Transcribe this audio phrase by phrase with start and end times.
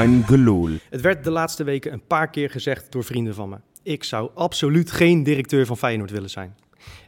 [0.00, 0.70] Geloel.
[0.90, 3.56] Het werd de laatste weken een paar keer gezegd door vrienden van me.
[3.82, 6.54] Ik zou absoluut geen directeur van Feyenoord willen zijn.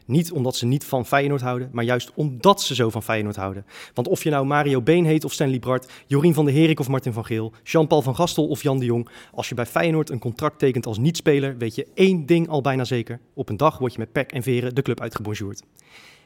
[0.05, 3.65] Niet omdat ze niet van Feyenoord houden, maar juist omdat ze zo van Feyenoord houden.
[3.93, 6.87] Want of je nou Mario Been heet of Stanley Bart, Jorien van der Herik of
[6.87, 10.19] Martin van Geel, Jean-Paul van Gastel of Jan de Jong, als je bij Feyenoord een
[10.19, 13.19] contract tekent als niet-speler, weet je één ding al bijna zeker.
[13.33, 15.63] Op een dag word je met pek en veren de club uitgebonjourd.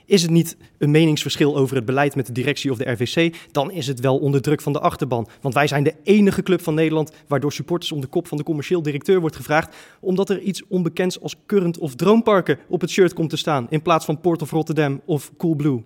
[0.10, 3.72] Is het niet een meningsverschil over het beleid met de directie of de RVC, dan
[3.72, 5.28] is het wel onder druk van de achterban.
[5.42, 8.44] Want wij zijn de enige club van Nederland waardoor supporters om de kop van de
[8.44, 13.14] commercieel directeur wordt gevraagd, omdat er iets onbekends als Current of Droomparken op het shirt
[13.14, 15.84] komt te staan, in plaats van Port of Rotterdam of Coolblue.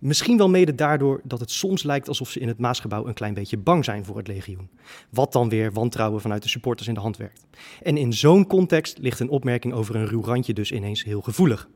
[0.00, 3.34] Misschien wel mede daardoor dat het soms lijkt alsof ze in het Maasgebouw een klein
[3.34, 4.68] beetje bang zijn voor het legioen.
[5.10, 7.46] Wat dan weer wantrouwen vanuit de supporters in de hand werkt.
[7.82, 11.68] En in zo'n context ligt een opmerking over een ruw randje dus ineens heel gevoelig.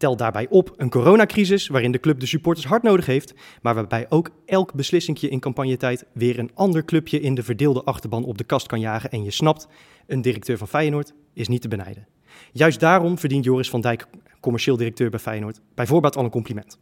[0.00, 4.06] Tel daarbij op een coronacrisis waarin de club de supporters hard nodig heeft, maar waarbij
[4.08, 8.44] ook elk beslissingje in campagnetijd weer een ander clubje in de verdeelde achterban op de
[8.44, 9.10] kast kan jagen.
[9.10, 9.68] En je snapt,
[10.06, 12.06] een directeur van Feyenoord is niet te benijden.
[12.52, 14.06] Juist daarom verdient Joris van Dijk,
[14.40, 16.78] commercieel directeur bij Feyenoord, bijvoorbeeld al een compliment.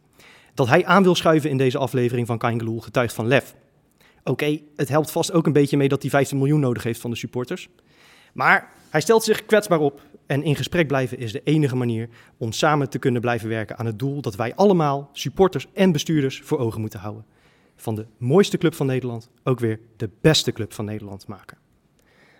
[0.53, 3.55] Dat hij aan wil schuiven in deze aflevering van Kaingeloel getuigt van lef.
[4.23, 7.09] Oké, het helpt vast ook een beetje mee dat hij 15 miljoen nodig heeft van
[7.09, 7.69] de supporters.
[8.33, 12.51] Maar hij stelt zich kwetsbaar op en in gesprek blijven is de enige manier om
[12.51, 16.59] samen te kunnen blijven werken aan het doel dat wij allemaal, supporters en bestuurders, voor
[16.59, 17.25] ogen moeten houden.
[17.75, 21.57] Van de mooiste club van Nederland ook weer de beste club van Nederland maken.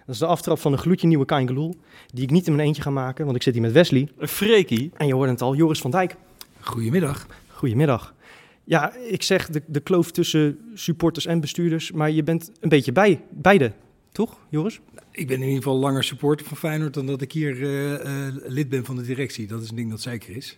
[0.06, 1.76] Dat is de aftrap van een gloedje nieuwe Kaingeloel,
[2.14, 4.10] die ik niet in mijn eentje ga maken, want ik zit hier met Wesley.
[4.17, 4.92] Een.
[4.98, 6.16] En je hoort het al, Joris van Dijk.
[6.60, 7.28] Goedemiddag.
[7.48, 8.16] Goedemiddag.
[8.64, 12.92] Ja, ik zeg de, de kloof tussen supporters en bestuurders, maar je bent een beetje
[12.92, 13.73] bij, beide,
[14.12, 14.80] toch, Joris?
[15.20, 18.36] Ik ben in ieder geval langer supporter van Feyenoord dan dat ik hier uh, uh,
[18.48, 19.48] lid ben van de directie.
[19.48, 20.58] Dat is een ding dat zeker is.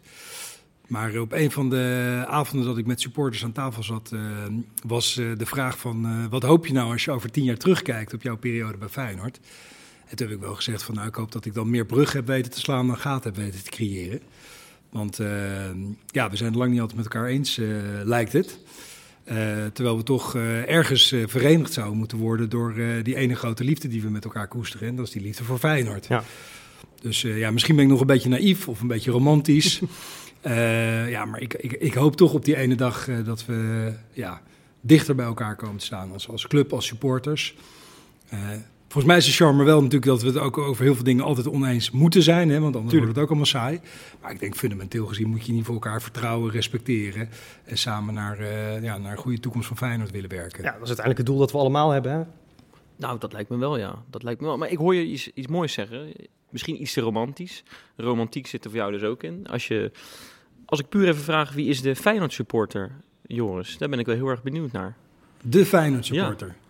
[0.88, 4.22] Maar op een van de avonden dat ik met supporters aan tafel zat, uh,
[4.88, 8.22] was de vraag van wat hoop je nou als je over tien jaar terugkijkt op
[8.22, 9.40] jouw periode bij Feyenoord?
[10.08, 12.13] En toen heb ik wel gezegd van nou ik hoop dat ik dan meer brug
[12.13, 14.22] heb weten te slaan dan gaten heb weten te creëren.
[14.90, 15.18] Want
[16.07, 17.59] ja, we zijn het lang niet altijd met elkaar eens,
[18.03, 18.59] lijkt het.
[19.26, 19.36] Uh,
[19.74, 22.74] terwijl we toch uh, ergens uh, verenigd zouden moeten worden door
[23.04, 24.88] die ene grote liefde die we met elkaar koesteren.
[24.88, 26.08] En dat is die liefde voor Feyenoord.
[26.08, 26.24] Ja.
[27.02, 29.81] Dus ja, misschien ben ik nog een beetje naïef of een beetje romantisch.
[31.16, 34.42] ja, maar ik, ik, ik, hoop toch op die ene dag dat we ja,
[34.81, 37.56] dichter bij elkaar komen te staan als, als club, als supporters.
[38.91, 41.24] Volgens mij is de charme wel natuurlijk dat we het ook over heel veel dingen
[41.24, 42.50] altijd oneens moeten zijn.
[42.50, 43.00] Hè, want anders Tuurlijk.
[43.00, 43.79] wordt het ook allemaal saai.
[44.22, 47.30] Maar ik denk fundamenteel gezien moet je niet voor elkaar vertrouwen, respecteren.
[47.63, 50.63] En samen naar, uh, ja, naar een goede toekomst van Feyenoord willen werken.
[50.63, 52.12] Ja, dat is uiteindelijk het doel dat we allemaal hebben.
[52.12, 52.24] Hè?
[52.96, 54.03] Nou, dat lijkt me wel, ja.
[54.09, 54.57] Dat lijkt me wel.
[54.57, 56.12] Maar ik hoor je iets, iets moois zeggen.
[56.50, 57.63] Misschien iets te romantisch.
[57.96, 59.47] Romantiek zit er voor jou dus ook in.
[59.47, 59.91] Als, je,
[60.66, 62.91] als ik puur even vraag, wie is de Feyenoord supporter,
[63.22, 63.78] Joris?
[63.78, 64.96] Daar ben ik wel heel erg benieuwd naar.
[65.41, 66.47] De Feyenoord supporter?
[66.47, 66.61] Ja.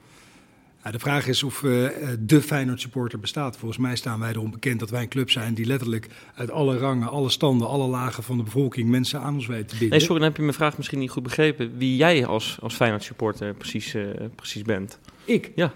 [0.84, 3.58] Ja, de vraag is of uh, de Feyenoord supporter bestaat.
[3.58, 6.78] Volgens mij staan wij erom bekend dat wij een club zijn die letterlijk uit alle
[6.78, 9.90] rangen, alle standen, alle lagen van de bevolking mensen aan ons weten te bieden.
[9.90, 11.78] Nee, sorry, dan heb je mijn vraag misschien niet goed begrepen.
[11.78, 15.00] Wie jij als, als Feyenoord supporter precies, uh, precies bent.
[15.26, 15.52] Ik?
[15.56, 15.74] Ja.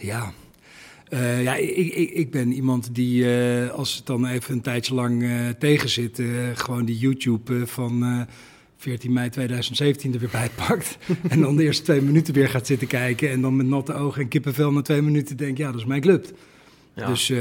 [0.00, 0.32] Ja.
[1.08, 3.28] Uh, ja, ik, ik, ik, ben iemand die,
[3.70, 5.24] als het dan even een tijdje lang
[5.58, 6.22] tegen zit,
[6.54, 8.26] gewoon die YouTube van
[8.76, 10.98] 14 mei 2017 er weer bij pakt.
[11.28, 13.30] en dan de eerste twee minuten weer gaat zitten kijken.
[13.30, 16.00] En dan met natte ogen en kippenvel na twee minuten denkt, ja, dat is mijn
[16.00, 16.26] club.
[16.94, 17.06] Ja.
[17.06, 17.38] Dus uh,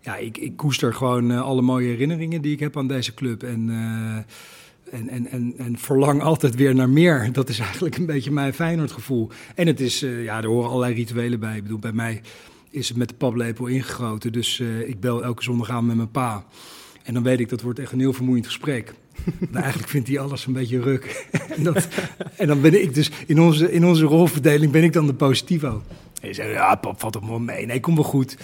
[0.00, 3.42] ja, ik, ik koester gewoon uh, alle mooie herinneringen die ik heb aan deze club.
[3.42, 4.16] En, uh,
[4.94, 7.32] en, en, en, en verlang altijd weer naar meer.
[7.32, 9.30] Dat is eigenlijk een beetje mijn Feyenoord gevoel.
[9.54, 11.56] En het is, ja, er horen allerlei rituelen bij.
[11.56, 12.20] Ik bedoel, bij mij
[12.70, 14.32] is het met de paplepel ingegoten.
[14.32, 16.44] Dus ik bel elke zondag aan met mijn pa.
[17.02, 18.94] En dan weet ik, dat wordt echt een heel vermoeiend gesprek.
[19.50, 21.26] nou, eigenlijk vindt hij alles een beetje ruk.
[21.56, 21.88] en, dat,
[22.36, 25.82] en, dan ben ik dus in onze, in onze rolverdeling ben ik dan de positivo.
[26.20, 27.66] En je zegt, ja, pap, valt toch wel mee.
[27.66, 28.36] Nee, kom wel goed.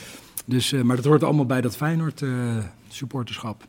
[0.45, 2.57] Dus, uh, maar dat hoort allemaal bij dat Feyenoord uh,
[2.89, 3.67] supporterschap.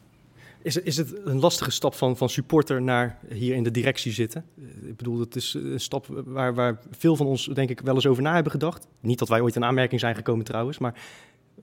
[0.62, 4.46] Is, is het een lastige stap van, van supporter naar hier in de directie zitten?
[4.86, 8.06] Ik bedoel, het is een stap waar, waar veel van ons denk ik wel eens
[8.06, 8.88] over na hebben gedacht.
[9.00, 10.94] Niet dat wij ooit in aanmerking zijn gekomen trouwens, maar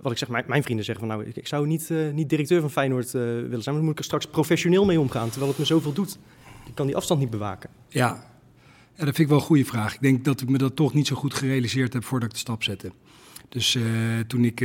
[0.01, 2.61] wat ik zeg, mijn, mijn vrienden zeggen van nou, ik, zou niet, uh, niet directeur
[2.61, 5.51] van Feyenoord uh, willen zijn, maar dan moet ik er straks professioneel mee omgaan, terwijl
[5.51, 6.19] het me zoveel doet.
[6.67, 7.71] Ik kan die afstand niet bewaken.
[7.89, 8.25] Ja.
[8.97, 9.95] dat vind ik wel een goede vraag.
[9.95, 12.41] Ik denk dat ik me dat toch niet zo goed gerealiseerd heb voordat ik de
[12.41, 12.93] stap zette.
[13.49, 13.85] Dus uh,
[14.27, 14.61] toen ik,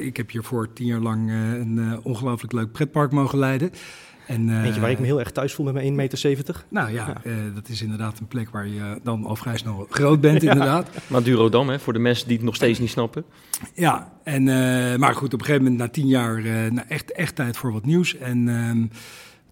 [0.00, 3.70] ik heb hiervoor tien jaar lang een ongelooflijk leuk pretpark mogen leiden.
[4.26, 6.64] En, uh, Eentje waar ik me heel erg thuis voel met mijn 1,70 meter.
[6.68, 7.30] Nou ja, ja.
[7.30, 10.88] Uh, dat is inderdaad een plek waar je dan al vrij snel groot bent, inderdaad.
[11.06, 13.24] Madurodam, hè, voor de mensen die het nog steeds niet snappen.
[13.74, 16.42] Ja, en, uh, maar goed, op een gegeven moment na tien jaar
[16.72, 18.16] nou, echt, echt tijd voor wat nieuws.
[18.16, 18.86] En ehm,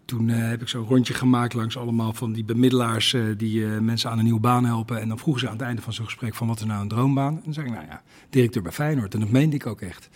[0.05, 4.25] toen heb ik zo'n rondje gemaakt langs allemaal van die bemiddelaars die mensen aan een
[4.25, 5.01] nieuwe baan helpen.
[5.01, 6.89] En dan vroegen ze aan het einde van zo'n gesprek van wat is nou een
[6.89, 7.35] droombaan?
[7.35, 9.15] En dan zei ik, nou ja, directeur bij Feyenoord.
[9.15, 10.09] En dat meende ik ook echt.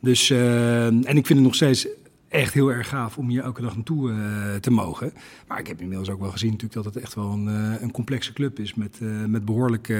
[0.00, 1.86] Dus, en ik vind het nog steeds
[2.28, 5.12] echt heel erg gaaf om hier elke dag naartoe uh, te mogen.
[5.46, 7.90] Maar ik heb inmiddels ook wel gezien natuurlijk dat het echt wel een, uh, een
[7.90, 9.92] complexe club is met, uh, met behoorlijk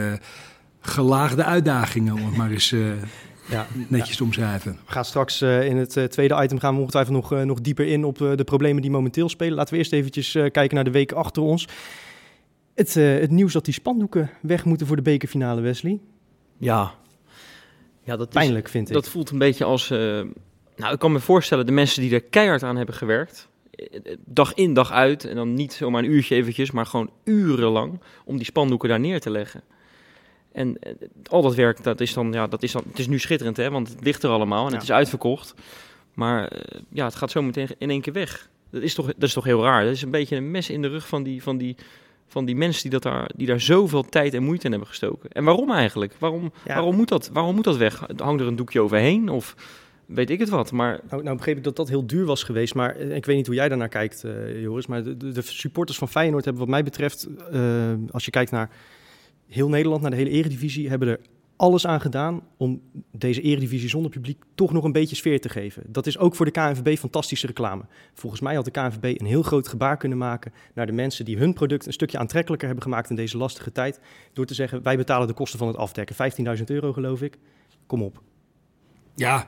[0.80, 2.70] gelaagde uitdagingen, om het maar eens
[3.50, 4.72] ja, netjes te omschrijven.
[4.86, 8.18] We gaan straks in het tweede item gaan we ongetwijfeld nog, nog dieper in op
[8.18, 9.54] de problemen die momenteel spelen.
[9.54, 11.68] Laten we eerst eventjes kijken naar de week achter ons.
[12.74, 16.00] Het, het nieuws dat die spandoeken weg moeten voor de bekerfinale, Wesley.
[16.58, 16.94] Ja,
[18.02, 18.94] ja dat pijnlijk is, vind ik.
[18.94, 19.90] Dat voelt een beetje als
[20.78, 23.48] nou, ik kan me voorstellen, de mensen die er keihard aan hebben gewerkt,
[24.24, 28.36] dag in, dag uit, en dan niet zomaar een uurtje eventjes, maar gewoon urenlang, om
[28.36, 29.62] die spandoeken daar neer te leggen.
[30.52, 30.92] En eh,
[31.30, 33.70] al dat werk, dat is dan, ja, dat is dan, het is nu schitterend, hè,
[33.70, 35.54] want het ligt er allemaal en het is uitverkocht.
[36.14, 38.48] Maar eh, ja, het gaat zo meteen in één keer weg.
[38.70, 39.84] Dat is toch, dat is toch heel raar.
[39.84, 41.76] Dat is een beetje een mes in de rug van die, van die,
[42.26, 45.30] van die mensen die, dat daar, die daar zoveel tijd en moeite in hebben gestoken.
[45.30, 46.14] En waarom eigenlijk?
[46.18, 48.06] Waarom, waarom, moet, dat, waarom moet dat weg?
[48.16, 49.28] Hangt er een doekje overheen?
[49.28, 49.54] Of
[50.08, 50.72] weet ik het wat.
[50.72, 51.00] Maar...
[51.10, 52.74] Nou, nou begreep ik dat dat heel duur was geweest.
[52.74, 54.86] Maar eh, ik weet niet hoe jij daarnaar kijkt, uh, Joris.
[54.86, 57.28] Maar de, de, supporters van Feyenoord hebben wat mij betreft...
[57.52, 58.70] Uh, als je kijkt naar
[59.46, 60.88] heel Nederland, naar de hele eredivisie...
[60.88, 61.20] hebben er
[61.56, 62.82] alles aan gedaan om
[63.12, 65.82] deze eredivisie zonder publiek toch nog een beetje sfeer te geven.
[65.86, 67.84] Dat is ook voor de KNVB fantastische reclame.
[68.14, 71.36] Volgens mij had de KNVB een heel groot gebaar kunnen maken naar de mensen die
[71.36, 74.00] hun product een stukje aantrekkelijker hebben gemaakt in deze lastige tijd.
[74.32, 76.16] Door te zeggen, wij betalen de kosten van het afdekken.
[76.58, 77.38] 15.000 euro geloof ik.
[77.86, 78.22] Kom op.
[79.14, 79.46] Ja,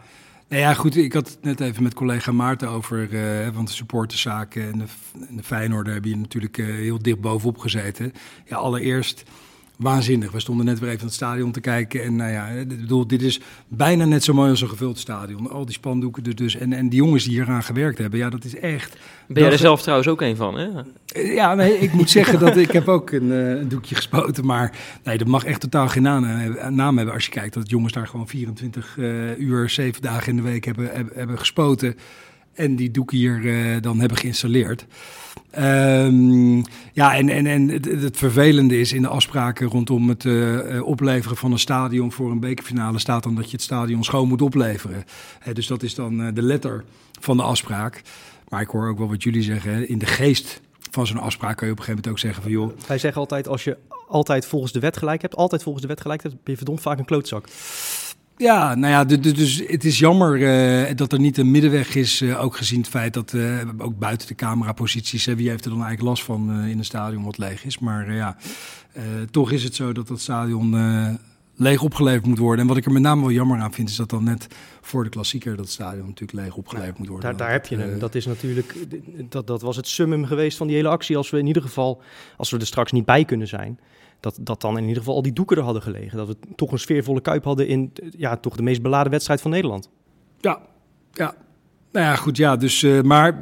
[0.50, 3.74] nou ja, goed, ik had het net even met collega Maarten over, uh, want de
[3.74, 4.84] supporterszaken en de,
[5.28, 8.12] en de Feyenoord heb je natuurlijk uh, heel dicht bovenop gezeten.
[8.44, 9.22] Ja, allereerst
[9.80, 10.32] waanzinnig.
[10.32, 12.02] We stonden net weer even in het stadion te kijken.
[12.02, 15.50] En nou ja, ik bedoel, dit is bijna net zo mooi als een gevuld stadion.
[15.50, 16.56] Al die spandoeken er dus.
[16.56, 18.96] En, en die jongens die hier aan gewerkt hebben, ja, dat is echt...
[19.26, 20.68] Ben jij er zelf trouwens ook een van, hè?
[21.22, 24.46] Ja, nee, ik moet zeggen dat ik heb ook een, uh, een, doekje gespoten.
[24.46, 24.72] Maar
[25.04, 26.26] nee, dat mag echt totaal geen naam,
[26.74, 30.36] naam hebben als je kijkt dat jongens daar gewoon 24 uh, uur, 7 dagen in
[30.36, 31.96] de week hebben, hebben, hebben gespoten.
[32.54, 34.86] En die doek hier uh, dan hebben geïnstalleerd.
[35.58, 40.82] Um, ja, en, en, en het, het, vervelende is in de afspraken rondom het uh,
[40.82, 44.42] opleveren van een stadion voor een bekerfinale staat dan dat je het stadion schoon moet
[44.42, 45.04] opleveren.
[45.52, 46.84] Dus dat is dan de letter
[47.20, 48.02] van de afspraak.
[48.48, 49.88] Maar ik hoor ook wel wat jullie zeggen.
[49.88, 50.60] In de geest
[50.90, 52.86] van zo'n afspraak kan je op een gegeven moment ook zeggen van joh.
[52.86, 53.76] Wij zeggen altijd als je
[54.08, 56.80] altijd volgens de wet gelijk hebt, altijd volgens de wet gelijk hebt, ben je verdomd
[56.80, 57.48] vaak een klootzak.
[58.40, 62.22] Ja, nou ja, dus het is jammer uh, dat er niet een middenweg is.
[62.22, 65.82] Uh, ook gezien het feit dat uh, ook buiten de cameraposities, wie heeft er dan
[65.82, 67.78] eigenlijk last van in een stadion wat leeg is.
[67.78, 68.36] Maar ja,
[69.30, 70.74] toch is het zo dat dat stadion
[71.56, 72.60] leeg opgeleverd moet worden.
[72.60, 74.46] En wat ik er met name wel jammer aan vind, is dat dan net
[74.80, 77.28] voor de klassieker dat stadion natuurlijk leeg opgeleverd moet worden.
[77.28, 77.98] Daar, daar heb je hem.
[77.98, 78.74] Dat is natuurlijk,
[79.28, 81.16] dat, dat was het summum geweest van die hele actie.
[81.16, 82.02] Als we in ieder geval,
[82.36, 83.78] als we er straks niet bij kunnen zijn
[84.20, 86.16] dat, dat dan in ieder geval al die doeken er hadden gelegen.
[86.16, 89.50] Dat we toch een sfeervolle kuip hadden in ja, toch de meest beladen wedstrijd van
[89.50, 89.90] Nederland.
[90.40, 90.60] Ja,
[91.12, 91.34] ja.
[91.92, 92.56] Nou ja, goed, ja.
[92.56, 93.38] Dus, uh, maar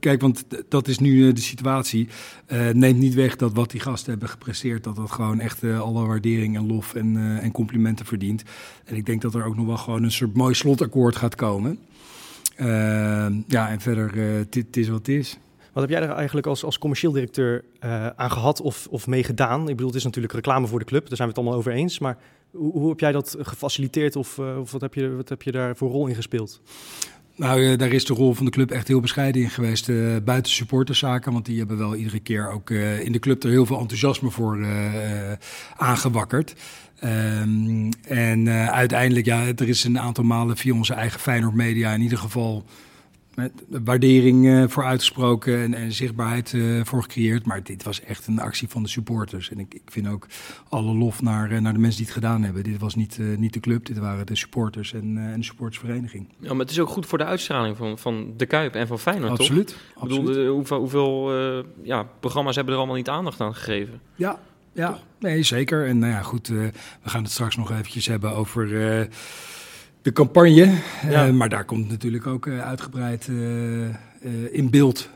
[0.00, 2.08] kijk, want dat is nu uh, de situatie.
[2.48, 6.06] Uh, neemt niet weg dat wat die gasten hebben gepresteerd, dat dat gewoon echt alle
[6.06, 8.42] waardering en lof en, en complimenten verdient.
[8.84, 11.78] En ik denk dat er ook nog wel gewoon een soort mooi slotakkoord gaat komen.
[13.46, 14.16] ja, en verder,
[14.50, 15.38] het is wat het is.
[15.72, 19.24] Wat heb jij er eigenlijk als, als commercieel directeur uh, aan gehad of, of mee
[19.24, 19.60] gedaan?
[19.60, 21.72] Ik bedoel, het is natuurlijk reclame voor de club, daar zijn we het allemaal over
[21.72, 21.98] eens.
[21.98, 22.18] Maar
[22.50, 25.52] hoe, hoe heb jij dat gefaciliteerd of, uh, of wat, heb je, wat heb je
[25.52, 26.60] daar voor rol in gespeeld?
[27.36, 29.88] Nou, uh, daar is de rol van de club echt heel bescheiden in geweest.
[29.88, 33.66] Uh, buiten supporterszaken, want die hebben wel iedere keer ook in de club er heel
[33.66, 34.66] veel enthousiasme voor
[35.76, 36.54] aangewakkerd.
[37.04, 42.00] Um, en uiteindelijk, ja, er is een aantal malen via onze eigen Feyenoord Media in
[42.00, 42.64] ieder geval
[43.38, 43.52] met
[43.84, 47.46] waardering uh, voor uitgesproken en, en zichtbaarheid uh, voor gecreëerd.
[47.46, 49.50] Maar dit was echt een actie van de supporters.
[49.50, 50.26] En ik, ik vind ook
[50.68, 52.62] alle lof naar, uh, naar de mensen die het gedaan hebben.
[52.62, 56.28] Dit was niet, niet de club, dit waren de supporters en, en de supportersvereniging.
[56.38, 58.98] Ja, maar het is ook goed voor de uitstraling van, van de Kuip en van
[58.98, 60.02] Feyenoord, absoluut, toch?
[60.02, 60.26] Absoluut.
[60.26, 61.32] Ik bedoel, hoeveel, hoeveel
[61.82, 64.00] ja, programma's hebben er allemaal niet aandacht aan gegeven?
[64.14, 64.40] Ja,
[64.72, 65.86] ja nee, zeker.
[65.86, 68.68] En nou ja, goed, we gaan het straks nog eventjes hebben over
[70.02, 70.74] de campagne.
[71.04, 73.88] Uh, maar daar komt natuurlijk ook uh, uitgebreid uh,
[74.50, 75.08] in beeld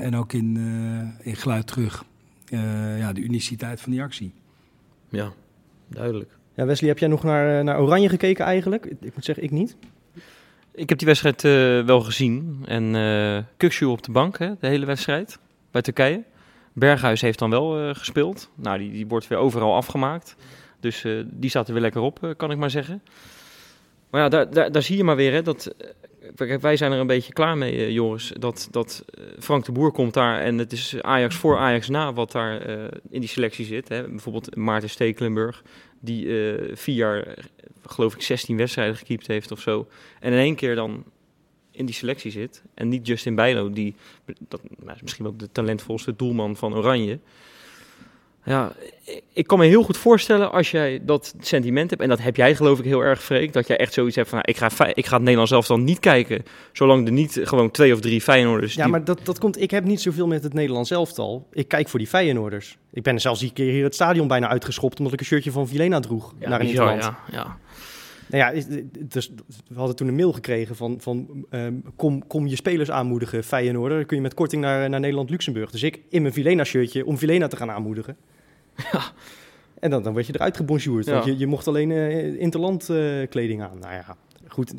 [0.00, 0.56] en ook in,
[1.22, 2.04] in geluid terug.
[2.98, 4.32] ja, de uniciteit van die actie.
[5.08, 5.32] Ja,
[5.88, 6.30] duidelijk.
[6.54, 8.84] Ja, Wesley, heb jij nog naar, naar Oranje gekeken eigenlijk?
[8.84, 9.76] Ik moet zeggen, ik niet.
[10.74, 11.42] Ik heb die wedstrijd
[11.86, 12.64] wel gezien.
[12.64, 15.38] En uh, op de bank, hè, de hele wedstrijd,
[15.70, 16.22] bij Turkije.
[16.72, 18.50] Berghuis heeft dan wel gespeeld.
[18.54, 20.36] Nou, die, die wordt weer overal afgemaakt.
[20.80, 23.02] Dus die staat er weer lekker op, kan ik maar zeggen.
[24.10, 25.74] Maar ja, daar, daar, zie je maar weer hè, dat
[26.34, 28.32] kijk, wij zijn er een beetje klaar mee, eh, Joris.
[28.38, 32.12] Dat, dat eh, Frank de Boer komt daar en het is Ajax voor Ajax na
[32.12, 33.88] wat daar eh, in die selectie zit.
[33.88, 34.08] Hè.
[34.08, 35.62] Bijvoorbeeld Maarten Stekelenburg,
[36.00, 37.44] die eh, vier jaar, eh,
[37.86, 39.88] geloof ik, 16 wedstrijden gekiept heeft of zo.
[40.20, 41.04] En in één keer dan
[41.70, 42.62] in die selectie zit.
[42.74, 43.94] En niet Justin Bijlo, die
[44.48, 47.18] dat, nou, is misschien wel de talentvolste doelman van Oranje.
[48.48, 48.72] Ja,
[49.32, 52.54] ik- kan me heel goed voorstellen als jij dat sentiment hebt, en dat heb jij
[52.54, 55.06] geloof ik heel erg, Freek, dat jij echt zoiets hebt van, nou, ik, ga, ik
[55.06, 58.74] ga het Nederlands zelf dan niet kijken, zolang er niet gewoon twee of drie Feyenoorders...
[58.74, 59.60] Ja, die- maar dat, dat komt.
[59.60, 61.46] Ik heb niet zoveel met het Nederlands elftal.
[61.52, 62.78] Ik kijk voor die Feyenoorders.
[62.92, 65.68] Ik ben zelfs die keer hier het stadion bijna uitgeschopt omdat ik een shirtje van
[65.68, 67.02] Vilena droeg Ja, naar interland.
[67.02, 67.56] ja, ja.
[68.30, 68.62] Nou ja,
[68.98, 69.30] dus,
[69.68, 73.96] we hadden toen een mail gekregen van, van ehm, kom, kom je spelers aanmoedigen, Feyenoorder.
[73.98, 75.70] Dan kun je met korting naar, naar Nederland-Luxemburg.
[75.70, 78.16] Dus ik in mijn Vilena-shirtje om Vilena te gaan aanmoedigen.
[78.92, 79.02] Ja.
[79.80, 83.28] En dan, dan werd je eruit gebonjourd, want je, je mocht alleen eh, interland eh,
[83.28, 83.78] kleding aan.
[83.80, 84.16] Nou ja,
[84.48, 84.74] goed.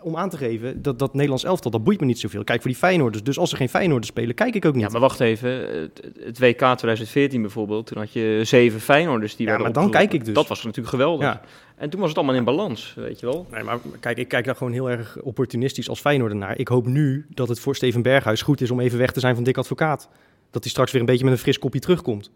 [0.00, 2.44] Om aan te geven, dat, dat Nederlands elftal, dat boeit me niet zoveel.
[2.44, 3.22] Kijk voor die Feyenoorders.
[3.22, 4.82] Dus als er geen Feyenoorders spelen, kijk ik ook niet.
[4.82, 5.50] Ja, maar wacht even.
[5.80, 9.92] Het, het WK 2014 bijvoorbeeld, toen had je zeven Feyenoorders die Ja, werden maar dan
[9.92, 10.34] kijk ik dus.
[10.34, 11.26] Dat was natuurlijk geweldig.
[11.26, 11.40] Ja.
[11.76, 13.46] En toen was het allemaal in balans, weet je wel.
[13.50, 16.58] Nee, maar kijk, ik kijk daar gewoon heel erg opportunistisch als Feyenoorder naar.
[16.58, 19.34] Ik hoop nu dat het voor Steven Berghuis goed is om even weg te zijn
[19.34, 20.08] van Dick Advocaat.
[20.50, 22.30] Dat hij straks weer een beetje met een fris kopje terugkomt.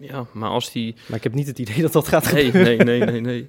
[0.00, 0.94] Ja, maar als die...
[1.08, 2.86] Maar ik heb niet het idee dat dat gaat Nee, gebeuren.
[2.86, 3.48] nee, nee, nee, nee.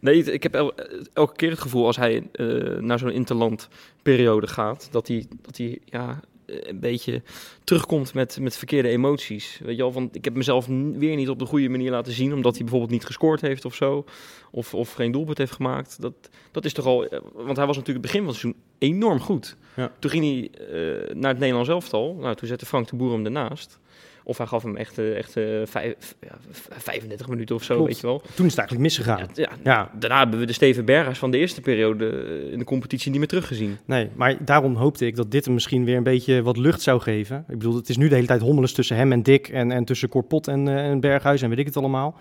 [0.00, 0.72] Nee, ik heb el-
[1.12, 2.46] elke keer het gevoel als hij eh,
[2.78, 7.22] naar zo'n interlandperiode gaat, dat hij, dat hij ja, een beetje
[7.64, 9.60] terugkomt met, met verkeerde emoties.
[9.64, 12.32] Weet je wel, van ik heb mezelf weer niet op de goede manier laten zien,
[12.34, 14.04] omdat hij bijvoorbeeld niet gescoord heeft of zo,
[14.50, 16.00] of, of geen doelpunt heeft gemaakt.
[16.00, 16.12] Dat,
[16.50, 19.20] dat is toch al, eh, want hij was natuurlijk het begin van het seizoen enorm
[19.20, 19.56] goed.
[19.76, 19.92] Ja.
[19.98, 23.24] Toen ging hij eh, naar het Nederlands elftal, nou, toen zette Frank de Boer hem
[23.24, 23.80] ernaast.
[24.24, 27.74] Of hij gaf hem echt, eh, echt eh, vijf, ja, v- 35 minuten of zo,
[27.74, 27.88] Klopt.
[27.90, 28.18] weet je wel.
[28.34, 29.28] Toen is het eigenlijk misgegaan.
[29.34, 32.64] Ja, ja, Daarna hebben we de Steven Berghuis van de eerste periode eh, in de
[32.64, 33.78] competitie niet meer teruggezien.
[33.84, 37.00] nee, maar daarom hoopte ik dat dit hem misschien weer een beetje wat lucht zou
[37.00, 37.38] geven.
[37.48, 39.84] Ik bedoel, het is nu de hele tijd hommeles tussen hem en Dick en, en
[39.84, 42.16] tussen Corpot en, en Berghuis en weet ik het allemaal.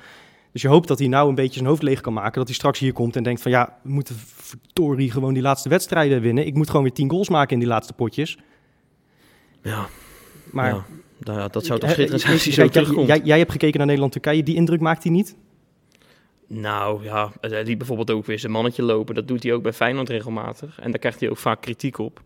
[0.52, 2.34] Dus je hoopt dat hij nou een beetje zijn hoofd leeg kan maken.
[2.34, 5.70] Dat hij straks hier komt en denkt van ja, we moeten verdorie gewoon die laatste
[5.70, 6.46] wedstrijden winnen.
[6.46, 8.38] Ik moet gewoon weer tien goals maken in die laatste potjes.
[9.64, 9.86] Ja,
[10.52, 10.86] Maar ja,
[11.24, 13.08] nou ja, dat zou toch Eh, schitterend eh, zijn als hij jij- zo terugkomt.
[13.08, 14.44] Jij, jij hebt gekeken naar Nederland-Turkije.
[14.44, 15.36] Die indruk maakt hij niet?
[16.48, 19.16] Nou ja, hij liet bijvoorbeeld ook weer zijn mannetje lopen.
[19.16, 20.80] Dat doet hij ook bij Feyenoord regelmatig.
[20.80, 22.22] En daar krijgt hij ook vaak kritiek op.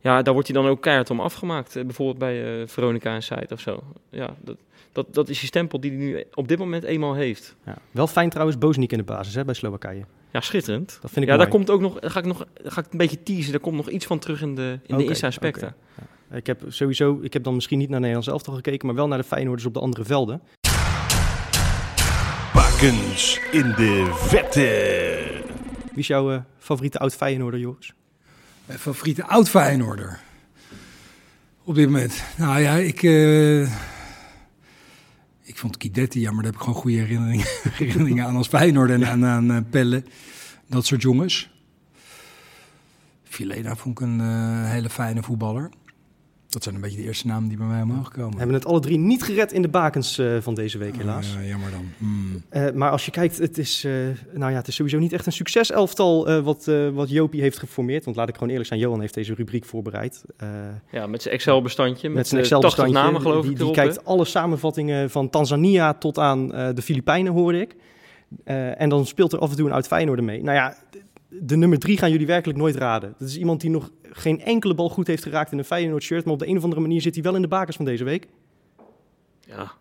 [0.00, 1.76] Ja, daar wordt hij dan ook keihard om afgemaakt.
[1.76, 3.82] Eh, Bijvoorbeeld bij eh, Veronica en Site of zo.
[4.10, 4.56] Ja, dat,
[4.92, 7.56] dat, dat is die stempel die hij nu op dit moment eenmaal heeft.
[7.66, 7.76] Ja.
[7.90, 10.04] Wel fijn trouwens, Boznik in de basis hè, bij Slowakije.
[10.32, 10.98] Ja, schitterend.
[11.02, 13.22] Dat vind ik Ja, daar komt ook nog, ga ik nog, ga ik een beetje
[13.22, 13.50] teasen.
[13.50, 15.66] Daar komt nog iets van terug in de, in de Insta Specta.
[15.66, 16.06] oké.
[16.32, 19.18] Ik heb sowieso, ik heb dan misschien niet naar Nederlands elftal gekeken, maar wel naar
[19.18, 20.42] de Feyenoorders op de andere velden.
[22.52, 25.42] Bakens in de vette.
[25.90, 27.92] Wie is jouw eh, favoriete oud Feyenoorder, Joris?
[28.66, 30.20] Mijn favoriete oud Feyenoorder.
[31.64, 32.22] Op dit moment.
[32.36, 33.02] Nou ja, ik...
[33.02, 33.62] eh,
[35.42, 38.96] ik vond Kidetti, ja, maar daar heb ik gewoon goede herinneringen, herinneringen aan als Feyenoorder
[38.96, 40.04] en aan, aan eh, Pelle.
[40.66, 41.50] Dat soort jongens.
[43.24, 44.20] Filena vond ik een
[44.64, 45.70] hele fijne voetballer.
[46.50, 48.30] Dat zijn een beetje de eerste namen die bij mij omhoog komen.
[48.32, 51.32] We hebben het alle drie niet gered in de bakens eh, van deze week, helaas.
[51.34, 51.84] Ja, jammer dan.
[51.98, 52.42] Hmm.
[52.48, 53.92] Eh, maar als je kijkt, het is, eh,
[54.32, 57.58] nou ja, het is sowieso niet echt een succeselftal eh, wat, eh, wat Jopie heeft
[57.58, 58.04] geformeerd.
[58.04, 60.24] Want laat ik gewoon eerlijk zijn, Johan heeft deze rubriek voorbereid.
[60.36, 60.48] Eh,
[60.90, 62.08] Ja, met zijn Excel-bestandje.
[62.08, 63.04] Met, met zijn 80 Excel-bestandje.
[63.04, 66.82] namen geloof die, ik die erop, kijkt alle samenvattingen van Tanzania tot aan eh, de
[66.82, 67.76] Filipijnen, hoorde ik.
[68.44, 70.42] Eh, en dan speelt er af en toe een oud Feyenoorder mee.
[70.42, 70.74] Nou ja,
[71.30, 73.14] de nummer drie gaan jullie werkelijk nooit raden.
[73.18, 76.24] Dat is iemand die nog geen enkele bal goed heeft geraakt in een Feyenoord shirt.
[76.24, 78.04] Maar op de een of andere manier zit hij wel in de bakers van deze
[78.04, 78.28] week.
[79.40, 79.72] Ja,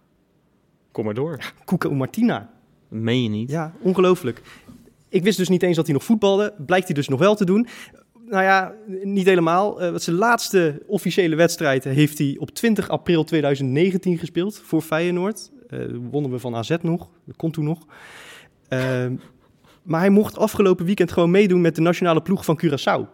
[0.92, 1.54] kom maar door.
[1.66, 2.50] Kuka Martina.
[2.88, 3.50] Meen je niet.
[3.50, 4.42] Ja, ongelooflijk.
[5.10, 6.54] Ik wist dus niet eens dat hij nog voetbalde.
[6.66, 7.68] Blijkt hij dus nog wel te doen.
[8.26, 9.82] Nou ja, niet helemaal.
[9.82, 15.52] Eh, zijn laatste officiële wedstrijd heeft hij op 20 april 2019 gespeeld voor Feyenoord.
[15.68, 15.80] Eh
[16.12, 17.10] wonnen we van AZ nog.
[17.26, 17.86] Dat kon toen nog.
[18.68, 19.16] Ehm,
[19.90, 23.10] maar hij mocht afgelopen weekend gewoon meedoen met de nationale ploeg van Curaçao.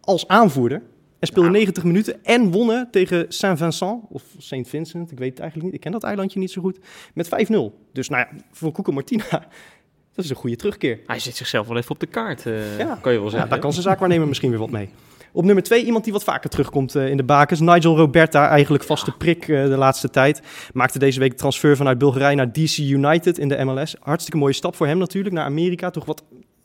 [0.00, 0.82] Als aanvoerder.
[1.18, 1.54] En speelde Ja.
[1.54, 5.10] 90 minuten en wonnen tegen Saint-Vincent of Saint Vincent.
[5.10, 5.76] Ik weet het eigenlijk niet.
[5.76, 6.78] Ik ken dat eilandje niet zo goed.
[7.14, 7.72] Met 5-0.
[7.92, 9.24] Dus nou ja, voor Cuco Martina,
[10.14, 11.00] dat is een goede terugkeer.
[11.06, 12.98] Hij zet zichzelf wel even op de kaart, eh, Ja.
[13.02, 13.50] kan je wel Ja, zeggen.
[13.50, 14.88] daar kan zijn zaakwaarnemer misschien weer wat mee.
[15.32, 17.60] Op nummer twee, iemand die wat vaker terugkomt eh, in de bakens.
[17.60, 20.42] Nigel Roberta, eigenlijk vaste prik eh, de laatste tijd.
[20.72, 23.96] Maakte deze week de transfer vanuit Bulgarije naar DC United in de MLS.
[24.00, 25.90] Hartstikke mooie stap voor hem natuurlijk, naar Amerika.
[25.90, 26.24] Toch wat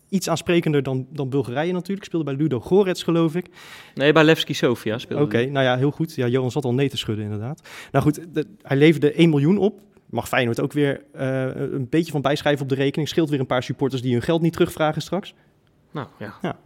[0.10, 2.06] iets aansprekender dan, dan Bulgarije natuurlijk.
[2.06, 3.46] Speelde bij Ludo Gorets, geloof ik.
[3.96, 6.16] Nee, bij Levski Sofia speelde Oké, nou ja, heel goed.
[6.16, 7.68] Ja, Johan zat al nee te schudden inderdaad.
[7.92, 9.80] Nou goed, de- hij leverde 1 miljoen op.
[10.10, 13.10] Mag Feyenoord ook weer eh, een beetje van bijschrijven op de rekening.
[13.10, 15.34] Scheelt weer een paar supporters die hun geld niet terugvragen straks.
[15.92, 16.58] Nou ja, Ja.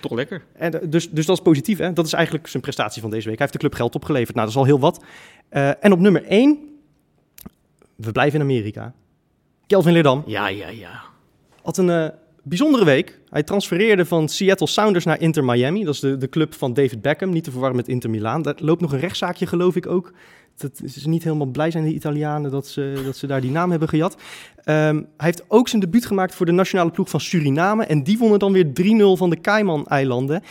[0.00, 0.44] Toch lekker.
[0.52, 1.78] En, eh, dus, dus dat is positief.
[1.78, 1.92] Hè?
[1.92, 3.38] Dat is eigenlijk zijn prestatie van deze week.
[3.38, 4.34] Hij heeft de club geld opgeleverd.
[4.34, 5.04] Nou, dat is al heel wat.
[5.48, 6.58] Eh, en op nummer 1,
[7.94, 8.94] we blijven in Amerika.
[9.66, 11.02] Kelvin Leerdam Ja, ja, ja.
[11.62, 12.08] had een eh,
[12.42, 13.20] bijzondere week.
[13.28, 15.84] Hij transfereerde van Seattle Sounders naar Inter Miami.
[15.84, 18.42] Dat is de, de club van David Beckham, niet te verwarren met Inter Milaan.
[18.42, 20.12] Daar loopt nog een rechtszaakje, geloof ik ook.
[20.56, 23.70] Dat ze niet helemaal blij zijn, de Italianen, dat ze, dat ze daar die naam
[23.70, 24.16] hebben gejat.
[24.56, 27.84] Ehm, hij heeft ook zijn debuut gemaakt voor de nationale ploeg van Suriname.
[27.84, 30.42] En die wonnen dan weer 3-0 van de Cayman-eilanden.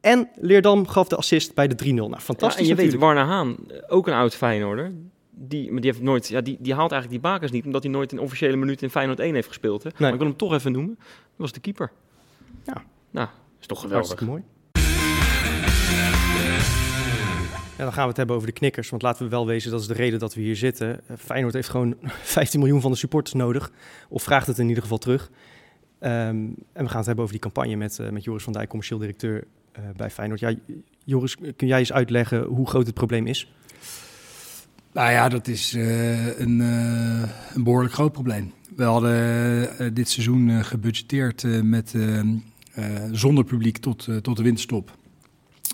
[0.00, 1.94] En Leerdam gaf de assist bij de 3-0.
[1.94, 2.94] Nou, Ja, fantastisch en je weet.
[2.94, 3.56] Warner Haan,
[3.88, 4.92] ook een oud Feyenoorder.
[5.30, 7.92] Die, maar die, heeft nooit, ja, die, die haalt eigenlijk die bakers niet, omdat hij
[7.92, 9.82] nooit een officiële minuut in Feyenoord 1 heeft gespeeld.
[9.82, 9.90] Hè?
[9.98, 10.94] Maar ik wil hem toch even noemen.
[10.98, 11.92] Dat was de keeper.
[12.64, 12.82] Ja.
[13.10, 13.28] Nou,
[13.60, 14.08] is toch geweldig.
[14.08, 14.42] Hartstikke mooi.
[17.78, 18.90] Ja, dan gaan we het hebben over de knikkers.
[18.90, 21.00] Want laten we wel wezen, dat is de reden dat we hier zitten.
[21.08, 23.70] Eh, Feyenoord heeft gewoon 15 miljoen van de supporters nodig.
[24.08, 25.30] Of vraagt het in ieder geval terug.
[25.98, 26.36] Ehm,
[26.72, 28.98] en we gaan het hebben over die campagne met, eh, met Joris van Dijk, commercieel
[28.98, 30.40] directeur eh, bij Feyenoord.
[30.40, 30.54] Ja,
[31.04, 33.52] Joris, kun jij eens uitleggen hoe groot het probleem is?
[34.92, 36.60] Nou ja, dat is een,
[37.54, 38.52] een behoorlijk groot probleem.
[38.76, 41.94] We hadden dit seizoen gebudgeteerd met,
[42.78, 44.96] eh, eh, zonder publiek tot, tot de winterstop.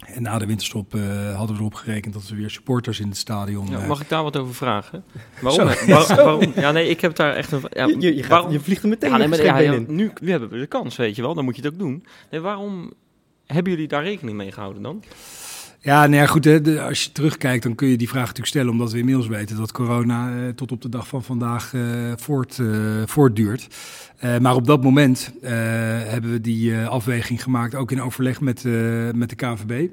[0.04, 3.16] En na de winterstop eh, hadden we erop gerekend dat we weer supporters in het
[3.16, 3.66] stadion...
[3.70, 5.04] Ja, eh, mag ik daar wat over vragen?
[5.40, 5.68] Waarom?
[5.70, 5.86] Zo.
[5.86, 6.52] Waar- waarom?
[6.56, 7.60] Ja, nee, ik heb daar echt een...
[7.70, 9.70] Ja, je, je, je, gaat, waarom- je vliegt er meteen Ja, nee, maar, ja, ja,
[9.86, 11.34] nu, nu hebben we de kans, weet je wel.
[11.34, 12.04] Dan moet je het ook doen.
[12.30, 12.92] Nee, waarom
[13.46, 15.02] hebben jullie daar rekening mee gehouden dan?
[15.84, 16.78] Ja, nou goed.
[16.78, 19.72] Als je terugkijkt, dan kun je die vraag natuurlijk stellen, omdat we inmiddels weten dat
[19.72, 23.68] corona eh, tot op de dag van vandaag eh, voort, eh, voortduurt.
[24.16, 25.50] Eh, maar op dat moment eh,
[26.04, 28.62] hebben we die eh, afweging gemaakt, ook in overleg met,
[29.14, 29.88] met de KVB.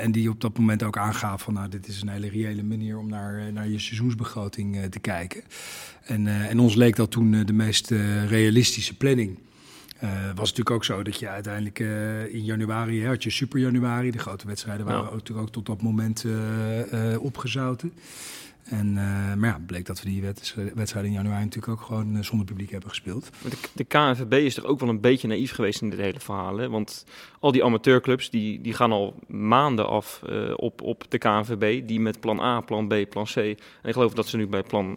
[0.00, 2.98] En die op dat moment ook aangaf van, nou, dit is een hele reële manier
[2.98, 5.42] om naar, naar je seizoensbegroting te kijken.
[6.04, 7.90] En, en ons leek dat toen de meest
[8.28, 9.38] realistische planning.
[9.98, 13.60] Eh was natuurlijk ook zo dat je uiteindelijk eh, in januari hè, had je super
[13.60, 14.10] januari.
[14.10, 15.06] De grote wedstrijden waren Ja.
[15.06, 17.92] ook, natuurlijk ook tot dat moment eh, opgezouten.
[18.64, 18.92] En,
[19.38, 20.22] maar ja, bleek dat we die
[20.74, 23.30] wedstrijden in januari natuurlijk ook gewoon zonder publiek hebben gespeeld.
[23.42, 26.56] De, de KNVB is toch ook wel een beetje naïef geweest in dit hele verhaal.
[26.56, 26.68] Hè?
[26.68, 27.06] Want
[27.40, 30.20] al die amateurclubs die, die gaan al maanden af
[30.56, 31.86] op, op de KNVB.
[31.88, 33.36] Die met plan A, plan B, plan C.
[33.36, 34.96] En ik geloof dat ze nu bij plan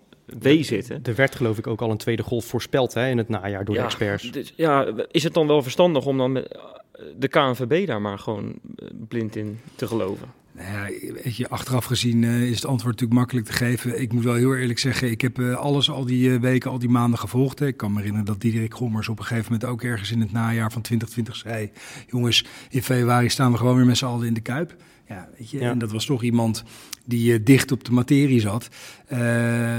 [0.61, 0.99] Zitten.
[1.03, 3.75] Er werd geloof ik ook al een tweede golf voorspeld hè, in het najaar door
[3.75, 4.31] de experts.
[4.31, 8.19] Dus, ja, is het dan wel verstandig om dan met eh, de KNVB daar maar
[8.19, 10.27] gewoon eh, blind in te geloven?
[10.59, 14.01] Nou ja, weet je, achteraf gezien eh, is het antwoord natuurlijk makkelijk te geven.
[14.01, 16.89] Ik moet wel heel eerlijk zeggen, ik heb eh, alles al die weken, al die
[16.89, 17.59] maanden gevolgd.
[17.59, 17.67] Hè.
[17.67, 20.31] Ik kan me herinneren dat Diederik Gommers op een gegeven moment ook ergens in het
[20.31, 21.71] najaar van 2020 zei...
[22.07, 24.75] jongens, in februari staan we gewoon weer met z'n allen in de Kuip.
[25.09, 25.69] Ja, weet je, Ja.
[25.71, 26.63] en dat was toch iemand
[27.05, 28.69] die eh, dicht op de materie zat.
[29.07, 29.17] Eh,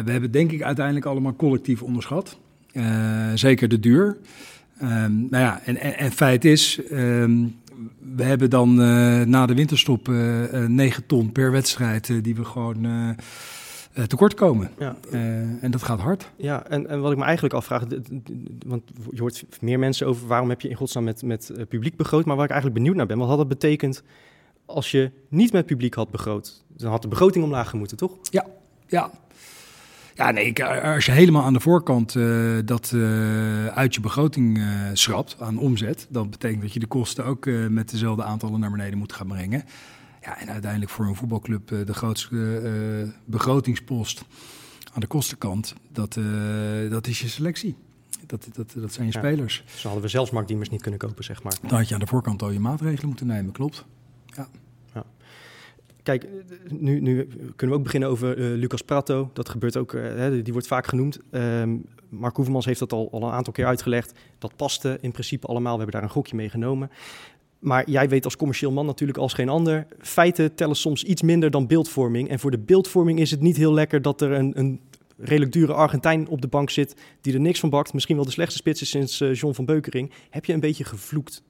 [0.05, 2.39] we hebben denk ik uiteindelijk allemaal collectief onderschat.
[2.73, 4.17] Eh, zeker de duur.
[4.79, 7.45] Ehm, nou ja, en, en, en feit is, ehm,
[8.15, 8.75] we hebben dan
[9.31, 12.87] na de winterstop eh, eh, 9 ton per wedstrijd die we gewoon
[14.07, 14.71] tekort komen.
[14.79, 14.97] Ja.
[15.61, 16.31] En dat gaat hard.
[16.37, 17.85] Ja, en, en wat ik me eigenlijk afvraag,
[18.67, 22.25] want je hoort meer mensen over waarom heb je in godsnaam met, met publiek begroot,
[22.25, 24.03] maar waar ik eigenlijk benieuwd naar ben, wat had het betekend
[24.75, 26.65] als je niet met publiek had begroot?
[26.77, 28.13] Dan had de begroting omlaag gemoeten, toch?
[28.31, 29.11] Ja.
[30.15, 34.59] Ja, nee, ik- als je helemaal aan de voorkant eh, dat eh, uit je begroting
[34.59, 38.61] eh, schrapt aan omzet, dan betekent dat je de kosten ook eh, met dezelfde aantallen
[38.61, 39.65] naar beneden moet gaan brengen.
[40.23, 42.61] Ja, en uiteindelijk voor een voetbalclub eh, de grootste
[43.05, 44.23] eh, begrotingspost
[44.93, 46.25] aan de kostenkant, dat, eh,
[46.91, 47.77] dat is je selectie.
[48.27, 49.19] Dat, dat, dat zijn je Ja.
[49.19, 49.63] spelers.
[49.67, 51.53] Dan hadden we zelfs marktdieners niet kunnen kopen, zeg maar.
[51.63, 53.85] Dan had je aan de voorkant al je maatregelen moeten nemen, klopt.
[56.03, 56.31] Kijk, eh,
[56.69, 59.31] nu, nu kunnen we ook beginnen over eh, Lucas Prato.
[59.33, 61.19] Dat gebeurt ook, eh, die wordt vaak genoemd.
[61.31, 61.77] Ehm
[62.11, 64.13] Mark Hoevermans heeft dat al, al een aantal keer uitgelegd.
[64.39, 65.73] Dat paste in principe allemaal.
[65.73, 66.91] We hebben daar een gokje mee genomen.
[67.59, 69.87] Maar jij weet als commercieel man natuurlijk als geen ander.
[69.99, 72.29] Feiten tellen soms iets minder dan beeldvorming.
[72.29, 74.81] En voor de beeldvorming is het niet heel lekker dat er een, een
[75.17, 77.93] redelijk dure Argentijn op de bank zit die er niks van bakt.
[77.93, 80.13] Misschien wel de slechtste spits sinds eh, John van Beukering.
[80.31, 81.43] Heb je een beetje gevloekt?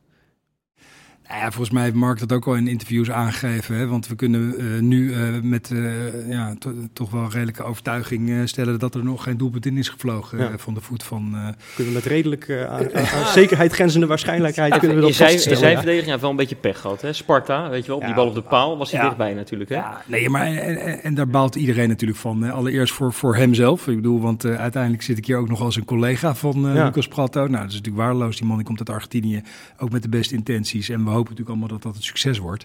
[1.30, 3.76] Nou ja, volgens mij heeft Mark dat ook al in interviews aangegeven.
[3.76, 3.86] Hè?
[3.86, 8.36] Want we kunnen eh, nu eh, met eh, ja, to- toch wel redelijke overtuiging eh,
[8.44, 10.58] stellen dat er nog geen doelpunt in is gevlogen Ja.
[10.58, 11.30] van de voet van.
[11.34, 15.16] eh, Kunnen we met redelijk aan, aan- aan zekerheid grenzende waarschijnlijkheid kunnen we in dat
[15.16, 15.76] zijn, in zijn ja.
[15.76, 17.02] verdediging heeft wel een beetje pech gehad.
[17.02, 17.12] Hè?
[17.12, 19.06] Sparta, weet je wel, op die bal op de paal was hij Ja.
[19.06, 19.70] dichtbij natuurlijk.
[19.70, 19.76] Hè?
[19.76, 22.42] Ja, nee, maar en, en, en daar baalt iedereen natuurlijk van.
[22.42, 22.50] Hè.
[22.52, 23.88] Allereerst voor, voor hemzelf.
[23.88, 26.84] Ik bedoel, want uiteindelijk zit ik hier ook nog als een collega van Ja.
[26.84, 27.40] Lucas Prato.
[27.40, 28.36] Nou, dat is natuurlijk waardeloos.
[28.36, 29.42] Die man die komt uit Argentinië,
[29.78, 30.88] ook met de beste intenties.
[30.88, 32.64] En we hopen natuurlijk allemaal dat dat een succes wordt.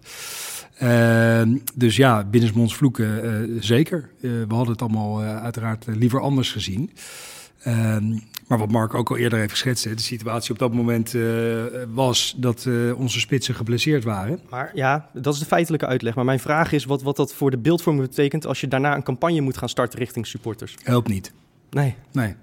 [0.78, 4.10] Ehm, dus ja, binnensmonds vloeken, eh, zeker.
[4.22, 6.92] Eh, we hadden het allemaal eh, uiteraard liever anders gezien.
[7.62, 8.10] Ehm,
[8.48, 11.16] maar wat Mark ook al eerder heeft geschetst, hè, de situatie op dat moment
[11.94, 14.40] was dat onze spitsen geblesseerd waren.
[14.50, 16.16] Maar ja, dat is de feitelijke uitleg.
[16.16, 19.04] Maar mijn vraag is wat, wat dat voor de beeldvorming betekent als je daarna een
[19.04, 20.76] campagne moet gaan starten richting supporters.
[20.84, 21.34] Helpt niet.
[21.70, 22.36] Nee, Nee.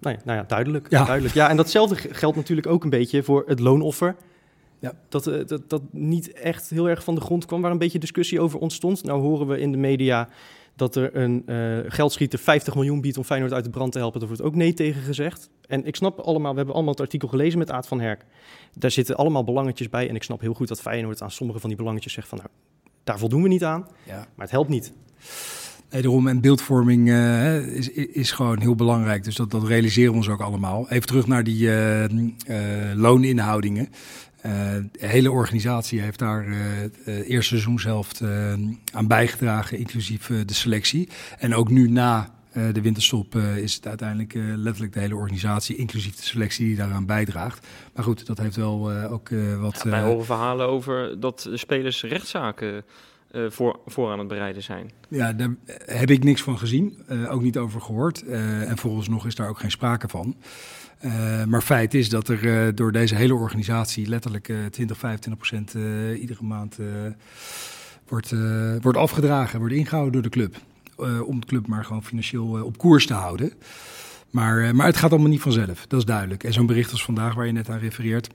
[0.00, 0.86] nee nou ja, duidelijk.
[0.90, 1.04] Ja.
[1.04, 1.34] duidelijk.
[1.34, 4.16] Ja, en datzelfde geldt natuurlijk ook een beetje voor het loonoffer.
[4.80, 4.92] Ja.
[5.08, 7.98] Dat, eh, dat, dat niet echt heel erg van de grond kwam, waar een beetje
[7.98, 9.04] discussie over ontstond.
[9.04, 10.28] Nou horen we in de media
[10.76, 14.20] dat er een eh, geldschieter 50 miljoen biedt om Feyenoord uit de brand te helpen.
[14.20, 15.50] Daar wordt ook nee tegen gezegd.
[15.66, 18.24] En ik snap allemaal, we hebben allemaal het artikel gelezen met Aad van Herk.
[18.74, 20.08] Daar zitten allemaal belangetjes bij.
[20.08, 22.38] En ik snap heel goed dat Feyenoord aan sommige van die belangetjes zegt van...
[22.38, 22.50] nou,
[23.04, 24.16] daar voldoen we niet aan, Ja.
[24.16, 24.92] maar het helpt niet.
[25.90, 29.24] Nee, daarom en beeldvorming eh, is, is gewoon heel belangrijk.
[29.24, 30.88] Dus dat, dat realiseren we ons ook allemaal.
[30.88, 31.70] Even terug naar die
[32.94, 33.88] looninhoudingen.
[34.40, 34.52] Eh,
[34.92, 38.52] de hele organisatie heeft daar eh het eerste seizoenshelft eh
[38.92, 41.08] aan bijgedragen, inclusief eh, de selectie.
[41.38, 45.16] En ook nu na eh, de winterstop eh, is het uiteindelijk eh, letterlijk de hele
[45.16, 47.66] organisatie, inclusief de selectie, die daaraan bijdraagt.
[47.94, 49.80] Maar goed, dat heeft wel eh, ook eh, wat...
[49.84, 52.84] Ja, wij eh, horen verhalen over dat de spelers rechtszaken
[53.30, 54.90] eh, voor, voor aan het bereiden zijn.
[55.08, 58.22] Ja, daar heb ik niks van gezien, eh, ook niet over gehoord.
[58.22, 60.36] Eh, en vooralsnog is daar ook geen sprake van.
[60.98, 65.48] Eh, maar feit is dat er eh, door deze hele organisatie letterlijk eh 20, 25
[65.48, 66.86] procent eh, iedere maand eh,
[68.08, 70.56] wordt, eh, wordt afgedragen, wordt ingehouden door de club.
[70.98, 73.52] Eh, om de club maar gewoon financieel eh, op koers te houden.
[74.30, 76.44] Maar, eh, maar het gaat allemaal niet vanzelf, dat is duidelijk.
[76.44, 78.28] En zo'n bericht als vandaag, waar je net aan refereert,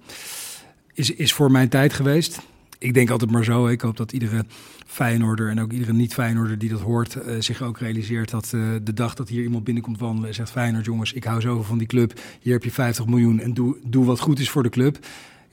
[0.93, 2.39] is, is voor mijn tijd geweest.
[2.83, 3.67] Ik denk altijd maar zo.
[3.67, 4.45] Ik hoop dat iedere
[4.85, 7.15] Feyenoorder en ook iedere niet-Feyenoorder die dat hoort...
[7.15, 10.29] eh, zich ook realiseert dat eh, de dag dat hier iemand binnenkomt wandelen...
[10.29, 12.19] en zegt Feyenoord jongens, ik hou zoveel van die club.
[12.41, 14.97] Hier heb je 50 miljoen en doe, doe wat goed is voor de club.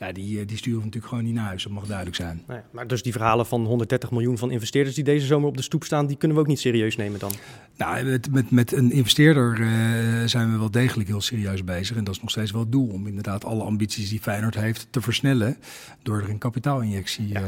[0.00, 1.62] Ja, die, eh, die sturen we natuurlijk gewoon niet naar huis.
[1.62, 2.44] Dat mag duidelijk zijn.
[2.70, 5.84] Maar dus die verhalen van 130 miljoen van investeerders die deze zomer op de stoep
[5.84, 6.06] staan...
[6.06, 7.32] die kunnen we ook niet serieus nemen dan.
[7.76, 11.96] Nou, met, met, met een investeerder eh, zijn we wel degelijk heel serieus bezig.
[11.96, 12.88] En dat is nog steeds wel het doel.
[12.88, 15.56] Om inderdaad alle ambities die Feyenoord heeft te versnellen.
[16.02, 17.42] Door er een kapitaalinjectie eh,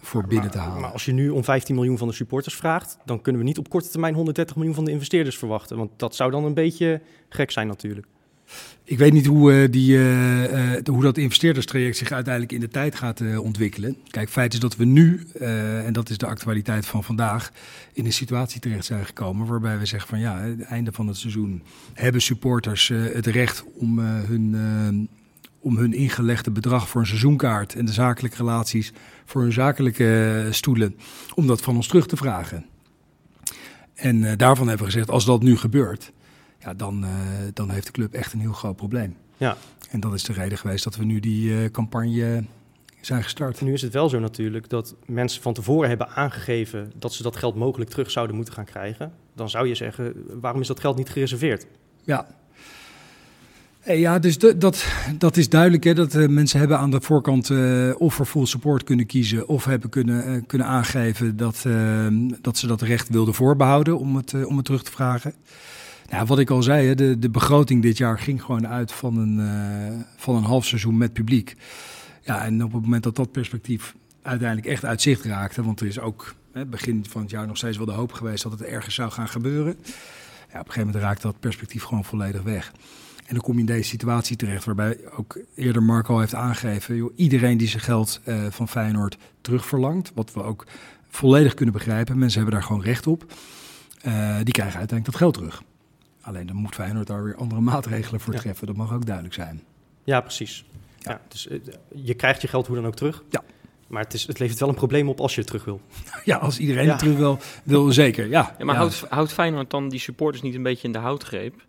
[0.00, 0.80] voor binnen te halen.
[0.80, 2.98] Maar als je nu om 15 miljoen van de supporters vraagt...
[3.04, 5.76] dan kunnen we niet op korte termijn 130 miljoen van de investeerders verwachten.
[5.76, 8.06] Want dat zou dan een beetje gek zijn natuurlijk.
[8.88, 12.68] Ik weet niet hoe, eh, die, eh, eh, hoe dat investeerderstraject zich uiteindelijk in de
[12.68, 13.96] tijd gaat ontwikkelen.
[14.10, 15.26] Kijk, feit is dat we nu,
[15.84, 17.52] en dat is de actualiteit van vandaag,
[17.92, 21.16] in een situatie terecht zijn gekomen waarbij we zeggen van ja, het einde van het
[21.16, 21.62] seizoen
[21.94, 25.08] hebben supporters het recht om, hun,
[25.60, 28.92] om hun ingelegde bedrag voor een seizoenkaart en de zakelijke relaties
[29.24, 30.96] voor hun zakelijke stoelen,
[31.34, 32.66] om dat van ons terug te vragen.
[33.94, 36.12] En daarvan hebben we gezegd, als dat nu gebeurt,
[36.66, 37.10] ja, dan, eh,
[37.54, 39.16] dan heeft de club echt een heel groot probleem.
[39.36, 39.56] Ja.
[39.90, 42.44] En dat is de reden geweest dat we nu die eh, campagne
[43.00, 43.60] zijn gestart.
[43.60, 46.92] Nu is het wel zo natuurlijk dat mensen van tevoren hebben aangegeven...
[46.98, 49.12] dat ze dat geld mogelijk terug zouden moeten gaan krijgen.
[49.34, 51.66] Dan zou je zeggen, waarom is dat geld niet gereserveerd?
[52.04, 52.26] Ja.
[53.80, 54.86] Hey, ja, dus de- dat,
[55.18, 55.84] dat is duidelijk.
[55.84, 59.48] Hè, dat eh, mensen hebben aan de voorkant eh, of voor full support kunnen kiezen...
[59.48, 62.06] of hebben kunnen, eh, kunnen aangeven dat, eh,
[62.40, 65.34] dat ze dat recht wilden voorbehouden om het, eh, om het terug te vragen.
[66.10, 69.40] Nou, wat ik al zei, de, de begroting dit jaar ging gewoon uit van een,
[69.40, 71.56] eh, van een half seizoen met publiek.
[72.22, 75.62] Ja, en op het moment dat dat perspectief uiteindelijk echt uit zicht raakte...
[75.62, 78.42] want er is ook hè, begin van het jaar nog steeds wel de hoop geweest
[78.42, 79.76] dat het ergens zou gaan gebeuren...
[80.52, 82.72] Ja, op een gegeven moment raakt dat perspectief gewoon volledig weg.
[83.26, 87.12] En dan kom je in deze situatie terecht, waarbij ook eerder Marco heeft aangegeven: joh,
[87.16, 90.66] iedereen die zijn geld eh, van Feyenoord terugverlangt, wat we ook
[91.08, 93.32] volledig kunnen begrijpen, mensen hebben daar gewoon recht op,
[94.02, 95.62] eh, die krijgen uiteindelijk dat geld terug.
[96.26, 98.40] Alleen dan moet Feyenoord daar weer andere maatregelen voor Ja.
[98.40, 99.62] treffen, dat mag ook duidelijk zijn.
[100.04, 100.64] Ja, precies.
[100.98, 101.20] Ja.
[101.28, 101.58] dus, eh,
[101.94, 103.22] je krijgt je geld hoe dan ook terug.
[103.30, 103.42] Ja.
[103.86, 105.80] Maar het, is, het levert wel een probleem op als je het terug wil.
[106.24, 106.90] Ja, als iedereen Ja.
[106.90, 108.28] het terug wil, wil zeker.
[108.28, 108.80] Ja, Ja, maar Ja.
[108.80, 111.64] Houdt, houdt Feyenoord dan die supporters niet een beetje in de houtgreep?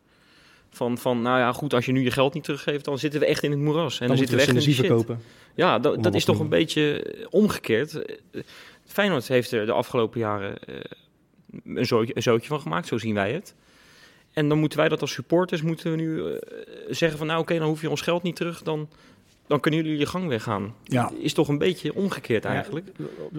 [0.69, 3.25] Van, van, nou ja, goed, als je nu je geld niet teruggeeft, dan zitten we
[3.25, 3.99] echt in het moeras.
[3.99, 4.75] En dan, zitten we echt in de shit.
[4.75, 5.21] verkopen.
[5.55, 7.93] Ja, dat, is toch een beetje eh, omgekeerd.
[8.05, 8.41] Eh,
[8.85, 10.75] Feyenoord heeft er de afgelopen jaren eh,
[11.65, 13.55] een, zootje, een zootje van gemaakt, zo zien wij het.
[14.37, 16.37] En dan moeten wij dat als supporters moeten we nu eh,
[16.89, 18.89] zeggen van nou oké, dan hoef je ons geld niet terug, dan,
[19.47, 20.73] dan kunnen jullie je gang weggaan.
[20.83, 21.11] Ja.
[21.19, 22.91] Is toch een beetje omgekeerd Ja, eigenlijk.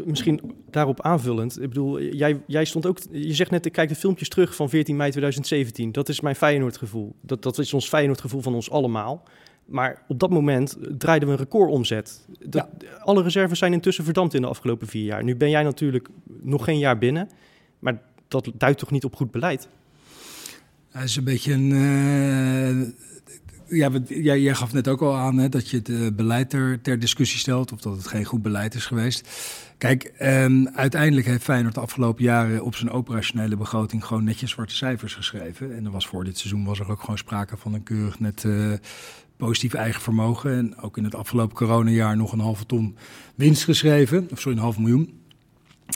[0.04, 1.62] Misschien daarop aanvullend.
[1.62, 2.98] Ik bedoel, jij, jij stond ook.
[3.10, 5.92] Je zegt net, ik kijk de filmpjes terug van 14 mei 2017.
[5.92, 7.14] Dat is mijn Feyenoord-gevoel.
[7.20, 9.22] Dat, dat is ons Feyenoord-gevoel van ons allemaal.
[9.64, 12.26] Maar op dat moment draaiden we een recordomzet.
[12.38, 15.24] Dat, Alle reserves zijn intussen verdampt in de afgelopen vier jaar.
[15.24, 16.08] Nu ben jij natuurlijk
[16.40, 17.30] nog geen jaar binnen.
[17.78, 19.68] Maar dat duidt toch niet op goed beleid?
[20.90, 21.72] Het is een beetje een.
[21.72, 22.86] eh,
[23.68, 26.98] ja, jij gaf net ook al aan hè, dat je het eh, beleid ter, ter
[26.98, 27.72] discussie stelt.
[27.72, 29.28] Of dat het geen goed beleid is geweest.
[29.78, 34.74] Kijk, ehm, uiteindelijk heeft Feyenoord de afgelopen jaren op zijn operationele begroting gewoon netjes zwarte
[34.74, 35.76] cijfers geschreven.
[35.76, 38.44] En er was voor dit seizoen was er ook gewoon sprake van een keurig net
[38.44, 38.72] eh,
[39.36, 40.56] positief eigen vermogen.
[40.56, 42.96] En ook in het afgelopen coronajaar nog een halve ton
[43.34, 44.28] winst geschreven.
[44.30, 45.20] Of sorry, een half miljoen.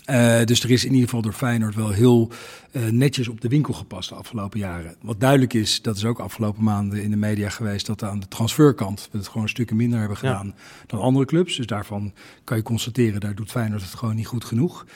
[0.05, 2.31] Eh, dus er is in ieder geval door Feyenoord wel heel
[2.73, 4.97] eh, netjes op de winkel gepast de afgelopen jaren.
[5.03, 8.29] Wat duidelijk is, dat is ook afgelopen maanden in de media geweest, dat aan de
[8.29, 10.29] transferkant we het gewoon stukken minder hebben Ja.
[10.29, 10.55] gedaan
[10.87, 11.57] dan andere clubs.
[11.57, 12.13] Dus daarvan
[12.45, 14.87] kan je constateren, daar doet Feyenoord het gewoon niet goed genoeg.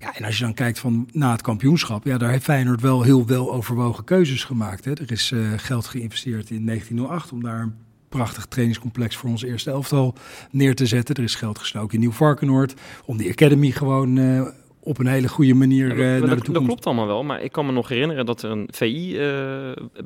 [0.00, 3.02] Ja, en als je dan kijkt van na het kampioenschap, ja, daar heeft Feyenoord wel
[3.02, 4.84] heel wel overwogen keuzes gemaakt.
[4.84, 4.92] Hè.
[4.92, 7.74] Er is eh, geld geïnvesteerd in 1908 om daar een
[8.10, 10.14] prachtig trainingscomplex voor ons eerste elftal
[10.50, 11.14] neer te zetten.
[11.14, 14.46] Er is geld gestoken in Nieuw-Varkenoord om die academy gewoon eh,
[14.80, 16.66] op een hele goede manier Ja, eh, dat, naar de dat, dat toekomst.
[16.66, 19.22] klopt allemaal wel, maar ik kan me nog herinneren dat er een VI eh,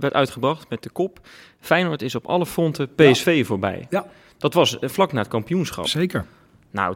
[0.01, 1.21] werd uitgebracht met de kop.
[1.61, 3.87] Feyenoord is op alle fronten PSV voorbij.
[3.91, 4.07] Ja.
[4.39, 5.87] Dat was vlak na het kampioenschap.
[5.87, 6.27] Zeker.
[6.71, 6.95] Nou,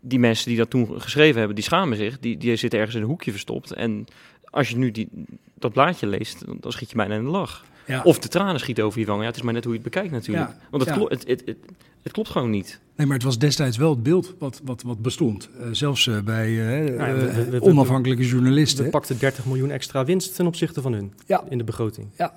[0.00, 2.18] die mensen die dat toen geschreven hebben, die schamen zich.
[2.18, 3.72] Die, die zitten ergens in een hoekje verstopt.
[3.72, 4.04] En
[4.44, 5.08] als je nu die,
[5.54, 7.64] dat blaadje leest, dan, dan schiet je bijna in de lach.
[7.86, 8.02] Ja.
[8.02, 9.20] Of de tranen schieten over je wangen.
[9.22, 10.48] Ja, het is maar net hoe je het bekijkt natuurlijk.
[10.48, 10.98] Ja, Want het, ja.
[11.00, 11.56] klo- het, het, het,
[12.02, 12.80] het klopt gewoon niet.
[12.96, 15.48] Nee, maar het was destijds wel het beeld wat, wat, wat bestond.
[15.60, 18.84] Eh, zelfs eh, bij eh, Ja, we- we- we- we- onafhankelijke journalisten.
[18.84, 21.44] We pakten 30 miljoen extra winst ten opzichte van hun Ja.
[21.48, 22.06] in de begroting.
[22.16, 22.32] Ja.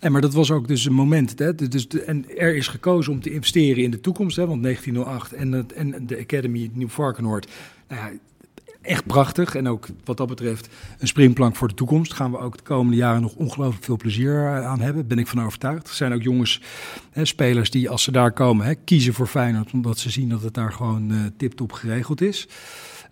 [0.00, 1.38] Nee, maar dat was ook dus een moment.
[1.38, 1.54] Hè?
[1.54, 4.36] Dus de, en er is gekozen om te investeren in de toekomst.
[4.36, 4.46] Hè?
[4.46, 7.48] Want 1908 en, het, en de Academy Nieuw Varkenoord.
[7.88, 8.18] Nou ja,
[8.88, 9.54] echt prachtig.
[9.54, 12.12] En ook wat dat betreft een springplank voor de toekomst.
[12.12, 15.06] Gaan we ook de komende jaren nog ongelooflijk veel plezier eh, aan hebben.
[15.06, 15.88] Ben ik van overtuigd.
[15.88, 16.60] Er zijn ook jongens,
[17.10, 19.72] hè, spelers die als ze daar komen, hè, kiezen voor Feyenoord.
[19.72, 22.48] Omdat ze zien dat het daar gewoon eh tip-top geregeld is.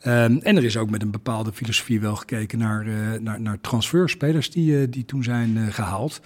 [0.01, 3.61] Ehm, en er is ook met een bepaalde filosofie wel gekeken naar, eh naar, naar
[3.61, 6.21] transferspelers die, die toen zijn eh, gehaald.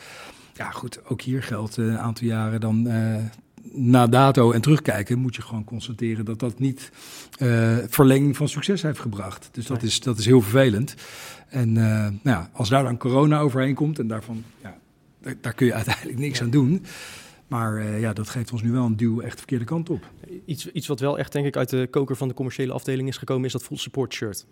[0.54, 2.88] Ja, goed, ook hier geldt een aantal jaren dan
[3.73, 6.90] na dato en terugkijken, moet je gewoon constateren dat dat niet
[7.38, 9.49] eh, verlenging van succes heeft gebracht.
[9.53, 10.94] Dus dat, is, dat is heel vervelend.
[11.49, 14.77] En eh, nou ja, als daar dan corona overheen komt en daarvan, ja,
[15.23, 16.44] daar, daar kun je uiteindelijk niks Ja.
[16.44, 16.85] aan doen.
[17.49, 20.05] Maar eh, ja, dat geeft ons nu wel een duw echt de verkeerde kant op.
[20.44, 23.16] Iets, iets wat wel echt denk ik uit de koker van de commerciële afdeling is
[23.16, 24.46] gekomen, is dat full support shirt.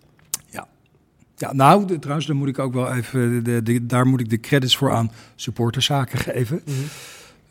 [1.41, 4.31] Ja, nou, de- trouwens, daar moet ik ook wel even, de, de, daar moet ik
[4.31, 6.63] de credits voor aan supporterszaken geven.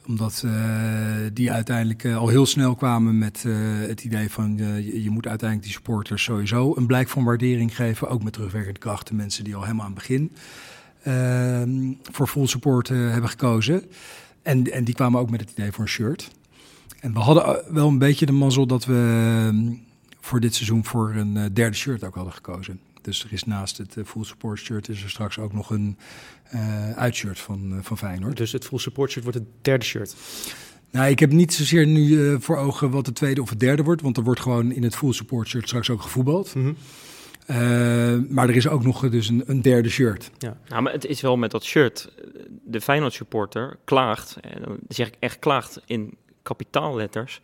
[0.08, 0.52] Omdat eh,
[1.34, 3.54] die uiteindelijk eh, al heel snel kwamen met eh,
[3.88, 8.10] het idee van je, moet uiteindelijk die supporters sowieso een blijk van waardering geven.
[8.10, 10.32] Ook met terugwerkende krachten, mensen die al helemaal aan het begin
[11.04, 13.84] ehm, voor full support hebben gekozen.
[14.41, 16.32] En, en die kwamen ook met het idee voor een shirt.
[17.00, 19.74] En we hadden wel een beetje de mazzel dat we ehm,
[20.20, 22.80] voor dit seizoen voor een derde shirt ook hadden gekozen.
[23.02, 25.98] Dus er is naast het full support shirt is er straks ook nog een
[26.95, 28.38] uitshirt van, eh, van Feyenoord.
[28.38, 30.15] Dus het full support shirt wordt het derde shirt.
[30.91, 33.83] Nou, ik heb niet zozeer nu eh, voor ogen wat het tweede of het derde
[33.83, 34.01] wordt.
[34.01, 36.53] Want er wordt gewoon in het full support shirt straks ook gevoetbald.
[37.45, 37.57] Eh,
[38.29, 40.31] maar er is ook nog eh, dus een, een derde shirt.
[40.69, 42.10] Nou, maar het is wel met dat shirt.
[42.17, 47.41] eh, De Feyenoord supporter klaagt, en dan zeg ik echt klaagt in kapitaalletters,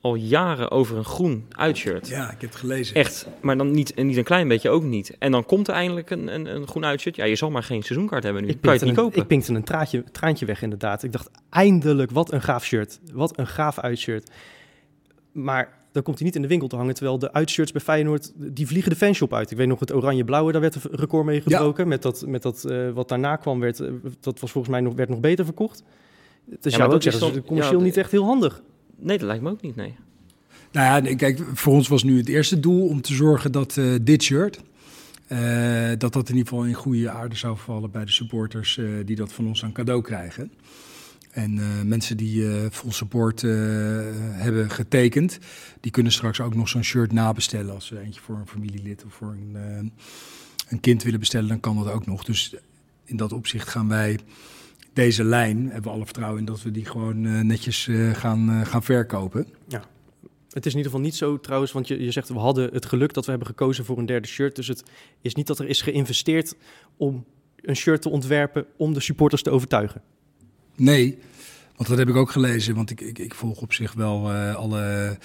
[0.00, 2.08] al jaren over een groen uitshirt.
[2.08, 2.94] Ja, ik heb het gelezen.
[2.94, 5.16] Echt, maar dan niet, en niet een klein beetje ook niet.
[5.18, 7.16] En dan komt er eindelijk een, een, een groen uitshirt.
[7.16, 8.48] Ja, je zal maar geen seizoenkaart hebben nu.
[8.48, 9.22] Ik kan je het pinkte niet een, kopen.
[9.22, 11.02] ik pinkte een traantje, traantje weg inderdaad.
[11.02, 13.00] Ik dacht, eindelijk, wat een gaaf shirt.
[13.12, 14.30] Wat een gaaf uitshirt.
[15.32, 16.94] Maar dan komt hij niet in de winkel te hangen.
[16.94, 19.50] Terwijl de uitshirts bij Feyenoord, die vliegen de fanshop uit.
[19.50, 21.88] Ik weet nog het oranje-blauwe, daar werd een record mee gebroken.
[21.88, 23.88] Met dat, met dat eh, wat daarna kwam, werd, eh,
[24.20, 25.82] dat was volgens mij nog, werd nog beter verkocht.
[26.60, 28.62] Dus Ja, maar dat is zeggen, dan- is commercieel ja, niet echt heel handig.
[29.00, 29.94] Nee, dat lijkt me ook niet, nee.
[30.72, 33.94] Nou ja, kijk, voor ons was nu het eerste doel om te zorgen dat eh,
[34.02, 34.60] dit shirt,
[35.26, 38.86] eh, dat dat in ieder geval in goede aarde zou vallen bij de supporters eh,
[39.04, 40.52] die dat van ons aan cadeau krijgen.
[41.30, 45.38] En mensen die full support hebben getekend,
[45.80, 47.74] die kunnen straks ook nog zo'n shirt nabestellen.
[47.74, 49.92] Als ze eentje voor een familielid of voor een,
[50.68, 52.24] een kind willen bestellen, dan kan dat ook nog.
[52.24, 52.54] Dus
[53.04, 54.18] in dat opzicht gaan wij
[54.92, 58.50] deze lijn, hebben we alle vertrouwen in dat we die gewoon eh, netjes eh, gaan,
[58.50, 59.46] eh, gaan verkopen.
[60.50, 62.86] Het is in ieder geval niet zo trouwens, want je, je zegt we hadden het
[62.86, 64.56] geluk dat we hebben gekozen voor een derde shirt.
[64.56, 64.82] Dus het
[65.20, 66.54] is niet dat er is geïnvesteerd
[66.96, 67.24] om
[67.60, 70.02] een shirt te ontwerpen om de supporters te overtuigen.
[70.76, 71.18] Nee,
[71.76, 72.74] want dat heb ik ook gelezen.
[72.74, 75.16] Want ik, ik, ik volg op zich wel alle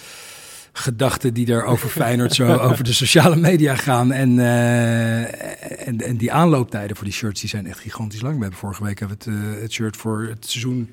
[0.77, 4.11] gedachten die er over Feyenoord zo over de sociale media gaan.
[4.11, 8.35] En, eh, en, en die aanlooptijden voor die shirts die zijn echt gigantisch lang.
[8.35, 10.89] We hebben vorige week hebben we het, eh, het shirt voor het seizoen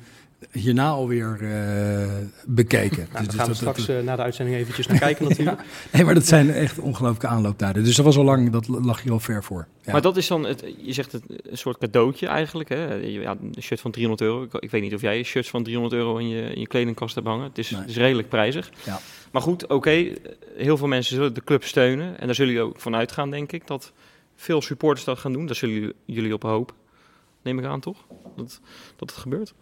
[0.51, 2.07] hierna alweer uh,
[2.47, 3.09] bekeken.
[3.13, 5.59] Nou, dus, daar gaan we straks dat, na de uitzending eventjes naar kijken natuurlijk.
[5.59, 5.65] ja.
[5.93, 7.85] Nee, maar dat zijn echt ongelooflijke aanlooptijden.
[7.85, 9.67] Dus dat was al lang, dat lag je al ver voor.
[9.83, 9.93] Ja.
[9.93, 12.69] Maar dat is dan, het, je zegt het, een soort cadeautje eigenlijk.
[12.69, 12.95] Hè?
[12.95, 14.43] Ja, een shirt van 300 euro.
[14.43, 17.15] Ik, ik weet niet of jij shirts van 300 euro in je, in je kledingkast
[17.15, 17.45] hebt hangen.
[17.45, 18.71] Het is, het is redelijk prijzig.
[18.85, 19.01] Ja.
[19.33, 20.13] Maar goed, oké,
[20.57, 22.19] heel veel mensen zullen de club steunen.
[22.19, 23.93] En daar zullen jullie ook van uitgaan, denk ik, dat
[24.37, 25.47] veel supporters dat gaan doen.
[25.47, 26.75] Daar zullen jullie op hopen.
[27.43, 28.05] Neem ik aan, toch?
[28.37, 28.61] Dat,
[28.97, 29.55] dat het gebeurt.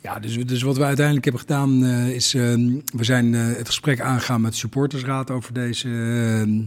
[0.00, 2.42] Ja, dus, dus wat we uiteindelijk hebben gedaan uh, is, uh,
[2.84, 6.62] we zijn uh, het gesprek aangegaan met de supportersraad over deze ehm,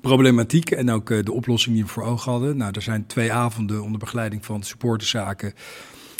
[0.00, 2.56] problematiek en ook de oplossing die we voor ogen hadden.
[2.56, 5.54] Nou, er zijn twee avonden onder begeleiding van supporterszaken,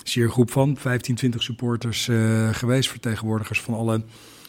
[0.04, 2.08] zeer groep van 15, 20 supporters
[2.50, 4.02] geweest, vertegenwoordigers van alle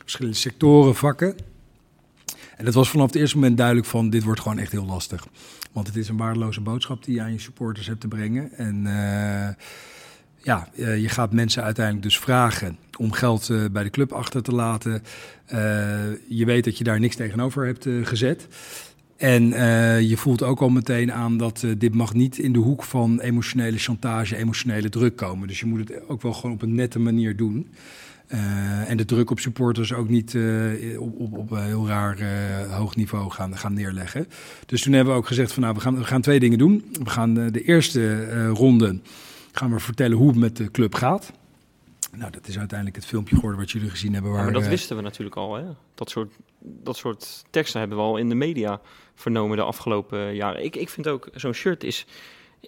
[0.06, 1.36] verschillende sectoren, vakken.
[2.58, 5.28] En het was vanaf het eerste moment duidelijk van dit wordt gewoon echt heel lastig.
[5.72, 8.52] Want het is een waardeloze boodschap die je aan je supporters hebt te brengen.
[8.54, 9.48] En uh,
[10.38, 14.44] ja, uh, je gaat mensen uiteindelijk dus vragen om geld uh, bij de club achter
[14.44, 15.04] te laten.
[16.28, 18.48] je weet dat je daar niks tegenover hebt gezet.
[19.18, 19.44] En
[20.08, 23.78] je voelt ook al meteen aan dat dit mag niet in de hoek van emotionele
[23.78, 25.48] chantage, emotionele druk komen.
[25.48, 27.68] Dus je moet het ook wel gewoon op een nette manier doen.
[28.28, 32.20] Uh, en de druk op supporters ook niet uh, op, op, op, een heel raar
[32.20, 34.28] uh, hoog niveau gaan, gaan neerleggen.
[34.66, 36.86] Dus toen hebben we ook gezegd van nou, we gaan, we gaan twee dingen doen.
[37.04, 39.00] We gaan de eerste ronde
[39.52, 41.32] gaan we vertellen hoe het met de club gaat.
[42.12, 44.32] Nou, dat is uiteindelijk het filmpje geworden wat jullie gezien hebben.
[44.32, 45.56] Waar, ja, maar dat wisten we natuurlijk al.
[45.56, 45.64] Hè?
[45.96, 48.82] Dat, soort, dat soort teksten hebben we al in de media
[49.16, 50.64] vernomen de afgelopen jaren.
[50.64, 52.06] Ik, ik vind ook, zo'n shirt is...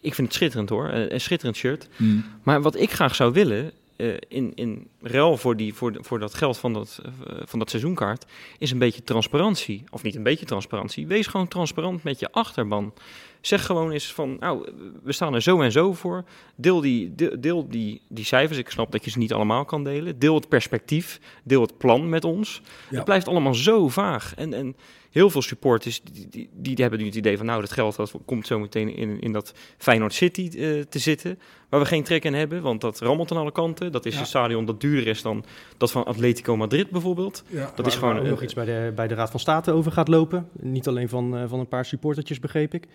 [0.02, 1.88] Ik vind het schitterend hoor, een schitterend shirt.
[1.96, 2.26] Mm.
[2.44, 6.34] Maar wat ik graag zou willen, uh, in, in ruil voor, die, voor, voor dat
[6.34, 7.12] geld van dat, uh,
[7.46, 8.26] van dat seizoenkaart
[8.58, 9.84] is een beetje transparantie.
[9.90, 11.08] Of niet een beetje transparantie.
[11.08, 12.94] Wees gewoon transparant met je achterban.
[13.42, 14.70] Zeg gewoon eens van, nou,
[15.04, 16.24] we staan er zo en zo voor.
[16.56, 18.60] Deel die, deel, deel die, die cijfers.
[18.60, 20.20] Ik snap dat je ze niet allemaal kan delen.
[20.20, 21.20] Deel het perspectief.
[21.44, 22.62] Deel het plan met ons.
[22.90, 22.96] Ja.
[22.96, 24.34] Het blijft allemaal zo vaag.
[24.36, 24.76] En, en
[25.18, 28.14] heel veel supporters die, die, die, hebben nu het idee van nou, dat geld dat
[28.26, 31.40] komt zo meteen in, in dat Feyenoord City uh, te zitten.
[31.70, 33.92] Waar we geen trek in hebben, want dat rammelt aan alle kanten.
[33.92, 34.20] Dat is ja.
[34.20, 35.46] een stadion dat duurder is dan
[35.78, 37.44] dat van Atletico Madrid bijvoorbeeld.
[37.48, 39.92] Ja, dat is gewoon uh, nog iets bij de, bij de Raad van State over
[39.92, 40.50] gaat lopen.
[40.60, 42.88] Niet alleen van, uh, van een paar supportertjes, begreep ik.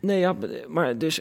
[0.00, 0.36] Nee, ja,
[0.68, 1.20] maar dus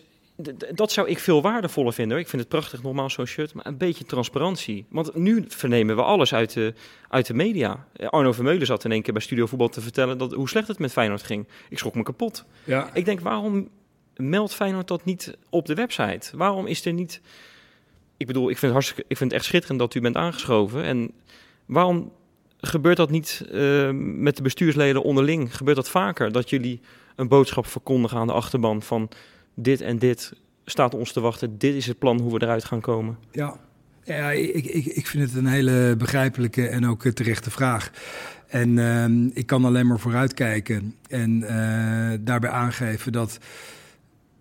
[0.74, 2.18] dat zou ik veel waardevoller vinden.
[2.18, 4.86] Ik vind het prachtig, normaal zo'n shirt, maar een beetje transparantie.
[4.90, 6.74] Want nu vernemen we alles uit de,
[7.10, 7.88] uit de media.
[8.10, 10.80] Arno Vermeulen zat in één keer bij Studio Voetbal te vertellen dat, hoe slecht het
[10.80, 11.48] met Feyenoord ging.
[11.70, 12.46] Ik schrok me kapot.
[12.64, 12.90] Ja.
[12.94, 13.70] Ik denk, waarom
[14.16, 16.38] meldt Feyenoord dat niet op de website?
[16.38, 17.22] Waarom is er niet...
[18.18, 20.84] Ik bedoel, ik vind, het hartstikke, ik vind het echt schitterend dat u bent aangeschoven.
[20.84, 21.12] En
[21.66, 22.12] waarom
[22.58, 25.58] gebeurt dat niet uh, met de bestuursleden onderling?
[25.58, 26.32] Gebeurt dat vaker?
[26.32, 26.82] Dat jullie
[27.16, 29.10] een boodschap verkondigen aan de achterban van
[29.54, 30.34] dit en dit
[30.66, 31.58] staat ons te wachten.
[31.58, 33.18] Dit is het plan hoe we eruit gaan komen.
[33.32, 33.60] Ja,
[34.04, 37.92] ja ik, ik, ik vind het een hele begrijpelijke en ook terechte vraag.
[38.48, 41.50] En uh, ik kan alleen maar vooruitkijken en uh,
[42.20, 43.40] daarbij aangeven dat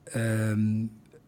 [0.07, 0.15] uh,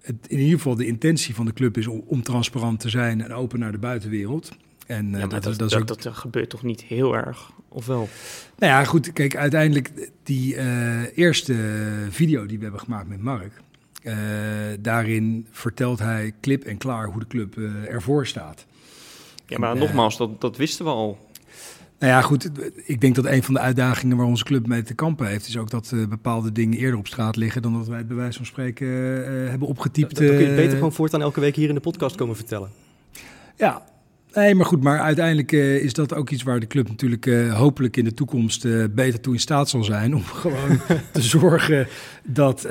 [0.01, 3.33] het in ieder geval de intentie van de club is om transparant te zijn en
[3.33, 4.57] open naar de buitenwereld.
[4.87, 5.87] En, uh, ja, dat, dat, dat, ook...
[5.87, 8.09] dat, gebeurt toch niet heel erg, of wel?
[8.59, 11.55] Nou ja, goed, kijk, uiteindelijk die uh, eerste
[12.11, 13.53] video die we hebben gemaakt met Mark...
[14.03, 14.15] Uh,
[14.81, 17.57] daarin vertelt hij klip en klaar hoe de club
[17.89, 18.67] ervoor staat.
[19.47, 21.19] Ja, maar en, nogmaals, dat, dat wisten we al.
[21.99, 22.51] Nou ja, goed.
[22.85, 25.57] Ik denk dat een van de uitdagingen waar onze club mee te kampen heeft, is
[25.57, 28.37] ook dat uh, bepaalde dingen eerder op straat liggen dan dat wij het bij wijze
[28.37, 30.17] van spreken uh, hebben opgetypt.
[30.17, 32.71] Dat, dat kun je beter gewoon voortaan elke week hier in de podcast komen vertellen.
[33.57, 33.85] Ja,
[34.37, 37.55] Nee, maar goed, maar uiteindelijk uh, is dat ook iets waar de club natuurlijk uh,
[37.55, 40.15] hopelijk in de toekomst uh, beter toe in staat zal zijn.
[40.15, 40.81] Om gewoon
[41.13, 41.87] te zorgen
[42.25, 42.69] dat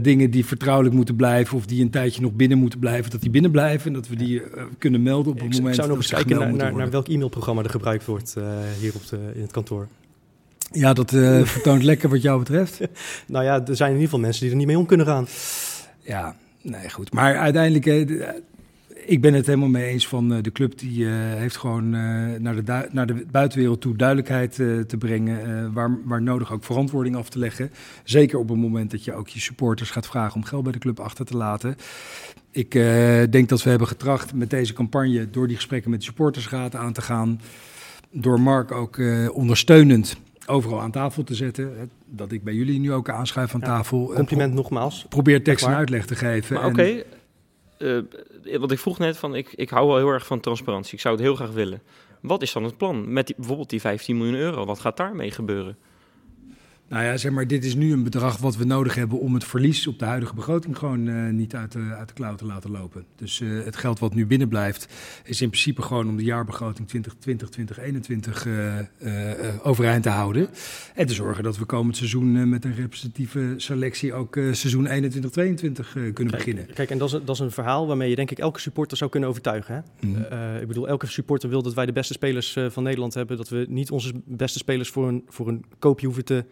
[0.00, 3.30] dingen die vertrouwelijk moeten blijven of die een tijdje nog binnen moeten blijven, dat die
[3.30, 3.86] binnen blijven.
[3.86, 4.42] En dat we die
[4.78, 5.68] kunnen melden op het moment.
[5.68, 8.34] Ik zou nog eens kijken naar, naar, naar, welk e-mailprogramma er gebruikt wordt
[8.80, 9.88] hier op de, in het kantoor.
[10.72, 11.10] Ja, dat
[11.56, 12.80] vertoont lekker wat jou betreft.
[13.26, 15.26] nou ja, er zijn in ieder geval mensen die er niet mee om kunnen gaan.
[16.02, 17.12] Ja, nee, goed.
[17.12, 17.86] Maar uiteindelijk,
[19.06, 22.38] ik ben het helemaal mee eens van uh, de club die uh, heeft gewoon uh,
[22.38, 25.72] naar, de naar de buitenwereld toe duidelijkheid te brengen.
[25.72, 27.70] waar, waar nodig ook verantwoording af te leggen.
[28.04, 30.78] Zeker op het moment dat je ook je supporters gaat vragen om geld bij de
[30.78, 31.76] club achter te laten.
[32.50, 32.72] Ik
[33.30, 36.92] denk dat we hebben getracht met deze campagne door die gesprekken met de supportersraad aan
[36.92, 37.40] te gaan.
[38.10, 39.00] Door Mark ook
[39.32, 40.16] ondersteunend
[40.46, 41.90] overal aan tafel te zetten.
[42.04, 44.12] Dat ik bij jullie nu ook aanschuif aan ja, tafel.
[44.14, 45.06] Compliment nogmaals.
[45.08, 46.64] Probeer tekst en uitleg te geven.
[46.64, 47.02] Oké,
[47.78, 48.02] uh,
[48.58, 50.94] wat ik vroeg net, van, ik, ik hou wel heel erg van transparantie.
[50.94, 51.82] Ik zou het heel graag willen.
[52.20, 54.64] Wat is dan het plan met bijvoorbeeld die 15 miljoen euro?
[54.64, 55.76] Wat gaat daarmee gebeuren?
[56.88, 59.44] Nou ja, zeg maar, dit is nu een bedrag wat we nodig hebben om het
[59.44, 62.70] verlies op de huidige begroting gewoon uh, niet uit de, uit de klauw te laten
[62.70, 63.04] lopen.
[63.16, 64.88] Dus uh, het geld wat nu binnen blijft,
[65.24, 68.76] is in principe gewoon om de jaarbegroting 2020, 2021 uh,
[69.62, 70.48] overeind te houden.
[70.94, 75.92] En te zorgen dat we komend seizoen met een representatieve selectie ook seizoen 21, 22
[75.92, 76.66] kunnen kijk, beginnen.
[76.74, 79.10] Kijk, en dat is, dat is een verhaal waarmee je denk ik elke supporter zou
[79.10, 79.74] kunnen overtuigen.
[79.74, 80.08] Hè?
[80.08, 80.60] Mm.
[80.60, 83.36] ik bedoel, elke supporter wil dat wij de beste spelers van Nederland hebben.
[83.36, 86.44] Dat we niet onze beste spelers voor een, voor een koopje hoeven te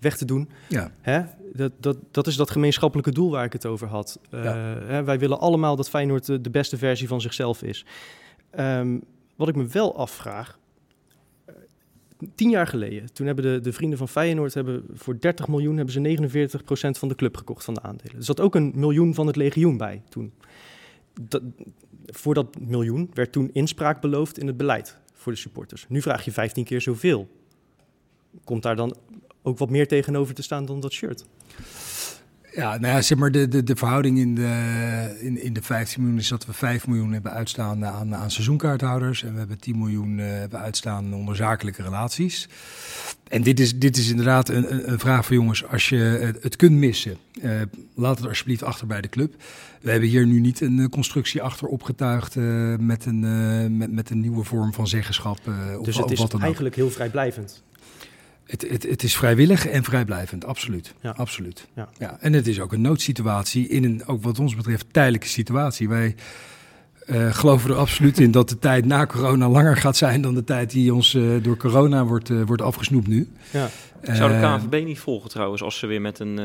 [0.00, 0.48] weg te doen.
[0.68, 0.92] Ja.
[1.00, 1.22] Hè?
[1.52, 4.20] Dat, dat, dat is dat gemeenschappelijke doel waar ik het over had.
[4.30, 4.42] Uh,
[4.86, 7.84] hè, wij willen allemaal dat Feyenoord de, de, beste versie van zichzelf is.
[8.58, 9.02] Um,
[9.36, 10.58] wat ik me wel afvraag,
[11.48, 11.54] uh,
[12.34, 15.94] tien jaar geleden, toen hebben de, de vrienden van Feyenoord hebben voor 30 miljoen hebben
[15.94, 16.50] ze
[16.96, 18.16] 49% van de club gekocht van de aandelen.
[18.16, 20.32] Er zat ook een miljoen van het legioen bij toen.
[21.20, 21.42] Dat,
[22.06, 25.86] voor dat miljoen werd toen inspraak beloofd in het beleid voor de supporters.
[25.88, 27.28] Nu vraag je 15 keer zoveel.
[28.44, 28.96] Komt daar dan
[29.42, 31.24] ook wat meer tegenover te staan dan dat shirt.
[32.54, 36.00] Ja, nou ja, zeg maar, de, de, de verhouding in de, in, in de 15
[36.02, 39.22] miljoen is dat we 5 miljoen hebben uitstaan aan, aan seizoenkaarthouders.
[39.22, 42.48] En we hebben 10 miljoen uh, hebben uitstaan onder zakelijke relaties.
[43.28, 46.56] En dit is, dit is inderdaad een, een vraag voor jongens, als je het, het
[46.56, 47.60] kunt missen, uh,
[47.94, 49.34] laat het alsjeblieft achter bij de club.
[49.80, 54.20] We hebben hier nu niet een constructie achter opgetuigd uh, met, een, met, met een
[54.20, 55.38] nieuwe vorm van zeggenschap.
[55.82, 57.62] dus het is eigenlijk heel vrijblijvend.
[58.50, 60.94] Het, het, het, is vrijwillig en vrijblijvend, absoluut.
[61.00, 61.10] Ja.
[61.10, 61.66] absoluut.
[61.74, 61.88] Ja.
[61.98, 62.16] Ja.
[62.20, 65.88] En het is ook een noodsituatie in een, ook wat ons betreft, tijdelijke situatie.
[65.88, 66.14] Wij
[67.06, 70.44] uh, geloven er absoluut in dat de tijd na corona langer gaat zijn dan de
[70.44, 73.28] tijd die ons uh, door corona wordt, uh, wordt afgesnoept nu.
[73.50, 73.68] Ja.
[74.02, 76.40] Zou de KNVB niet volgen trouwens als ze weer met een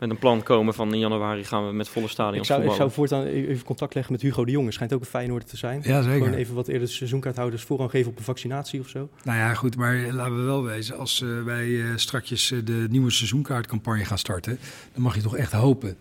[0.00, 2.86] met een plan komen van in januari gaan we met volle stadion ik zou, voetballen.
[2.86, 4.72] Ik zou voortaan even contact leggen met Hugo de Jonge.
[4.72, 5.80] Schijnt ook een Feyenoord te zijn.
[5.84, 6.18] Ja, zeker.
[6.18, 9.08] Gewoon even wat eerder de seizoenkaarthouders voorrang geven op een vaccinatie of zo.
[9.22, 10.98] Nou ja, goed, maar laten we wel wezen.
[10.98, 14.58] Als uh, wij uh, strakjes uh, de nieuwe seizoenkaartcampagne gaan starten...
[14.92, 15.96] dan mag je toch echt hopen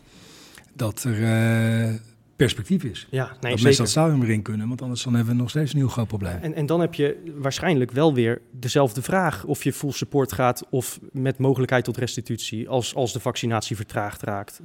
[0.74, 2.00] dat er
[2.39, 3.07] perspectief is.
[3.09, 3.63] Ja, nee, dat zeker.
[3.63, 6.07] mensen dat stadion erin kunnen, want anders dan hebben we nog steeds een heel groot
[6.07, 6.37] probleem.
[6.41, 10.63] En, en dan heb je waarschijnlijk wel weer dezelfde vraag of je full support gaat
[10.69, 14.61] of met mogelijkheid tot restitutie als, als de vaccinatie vertraagd raakt.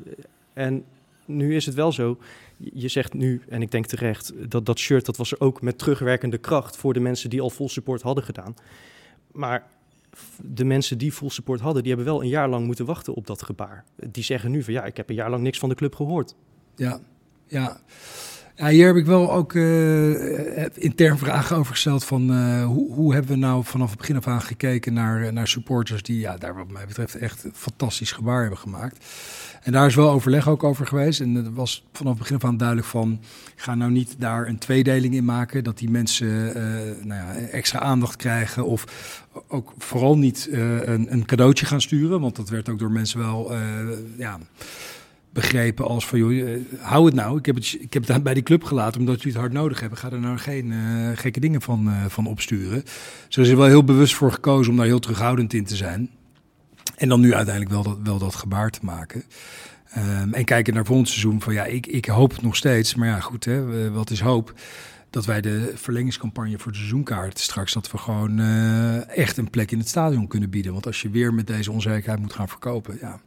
[0.52, 0.84] En
[1.24, 2.18] nu is het wel zo,
[2.56, 5.78] je zegt nu, en ik denk terecht, dat dat shirt dat was er ook met
[5.78, 8.54] terugwerkende kracht voor de mensen die al full support hadden gedaan.
[9.32, 9.66] Maar
[10.42, 13.26] de mensen die full support hadden, die hebben wel een jaar lang moeten wachten op
[13.26, 13.84] dat gebaar.
[13.96, 16.34] Die zeggen nu van ja, ik heb een jaar lang niks van de club gehoord.
[16.76, 17.00] Ja,
[17.54, 17.76] ja.
[18.56, 23.12] Ja, hier heb ik wel ook uh, intern vragen over gesteld van uh, hoe, hoe
[23.12, 26.54] hebben we nou vanaf het begin af aan gekeken naar, naar supporters die ja, daar
[26.54, 29.04] wat mij betreft echt fantastisch gebaar hebben gemaakt.
[29.62, 31.20] En daar is wel overleg ook over geweest.
[31.20, 33.20] En het was vanaf het begin af aan duidelijk van,
[33.56, 35.64] ga nou niet daar een tweedeling in maken.
[35.64, 36.44] Dat die mensen
[37.06, 38.84] nou ja, extra aandacht krijgen of
[39.48, 42.20] ook vooral niet een, een cadeautje gaan sturen.
[42.20, 43.52] Want dat werd ook door mensen wel,
[44.18, 44.38] ja
[45.34, 47.38] begrepen als van, joh, eh, hou het nou.
[47.38, 49.80] Ik heb het, ik heb het bij die club gelaten omdat jullie het hard nodig
[49.80, 49.98] hebben.
[49.98, 52.82] Ga er nou geen uh, gekke dingen van, uh, van opsturen.
[53.28, 56.10] Zo is er wel heel bewust voor gekozen om daar heel terughoudend in te zijn.
[56.96, 59.24] En dan nu uiteindelijk wel dat, wel dat gebaar te maken.
[59.96, 62.94] Um, en kijken naar volgend seizoen van, ja, ik, ik hoop het nog steeds.
[62.94, 64.54] Maar ja, goed, hè, wat is hoop?
[65.10, 68.40] Dat wij de verlengingscampagne voor de seizoenkaart straks, dat we gewoon
[69.08, 70.72] echt een plek in het stadion kunnen bieden.
[70.72, 73.20] Want als je weer met deze onzekerheid moet gaan verkopen, ja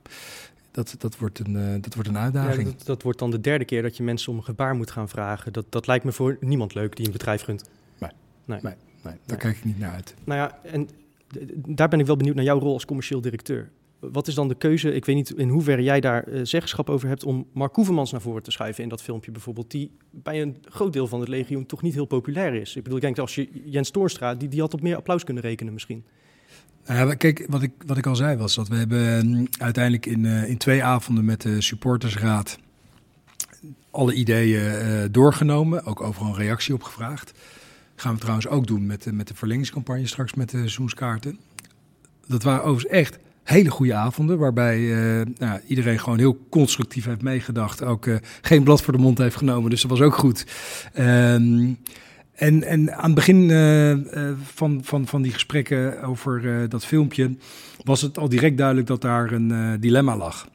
[0.77, 2.67] dat, dat, wordt een, uh, dat wordt een uitdaging.
[2.67, 4.91] Ja, dat, dat, wordt dan de derde keer dat je mensen om een gebaar moet
[4.91, 5.53] gaan vragen.
[5.53, 7.69] Dat, dat lijkt me voor niemand leuk die een bedrijf runt.
[7.99, 8.11] Nee,
[8.45, 8.59] nee.
[8.61, 8.73] nee,
[9.03, 10.15] nee daar kijk ik niet naar uit.
[10.23, 10.89] Nou ja, en
[11.55, 13.69] daar ben ik wel benieuwd naar jouw rol als commercieel directeur.
[13.99, 14.93] Wat is dan de keuze?
[14.93, 18.21] Ik weet niet in hoeverre jij daar uh, zeggenschap over hebt om Mark Koevermans naar
[18.21, 21.65] voren te schuiven in dat filmpje bijvoorbeeld, die bij een groot deel van het legioen
[21.65, 22.75] toch niet heel populair is.
[22.75, 25.43] Ik bedoel, ik denk als je Jens Toornstra, die, die had op meer applaus kunnen
[25.43, 26.05] rekenen misschien.
[26.87, 30.05] Nou ja, kijk, wat ik, wat ik al zei was dat we hebben mm, uiteindelijk
[30.05, 32.57] in, uh, in twee avonden met de supportersraad
[33.91, 37.31] alle ideeën uh, doorgenomen, ook overal een reactie op gevraagd.
[37.95, 41.39] Gaan we trouwens ook doen met, met de verlengingscampagne straks met de seizoenskaarten.
[42.27, 47.21] Dat waren overigens echt hele goede avonden, waarbij uh, nou, iedereen gewoon heel constructief heeft
[47.21, 47.83] meegedacht.
[47.83, 48.07] Ook
[48.41, 50.45] geen blad voor de mond heeft genomen, dus dat was ook goed.
[50.93, 51.73] Ehm,
[52.37, 56.85] en, en aan het begin uh, uh, van, van, van die gesprekken over uh, dat
[56.85, 57.37] filmpje
[57.83, 60.47] was het al direct duidelijk dat daar een dilemma lag.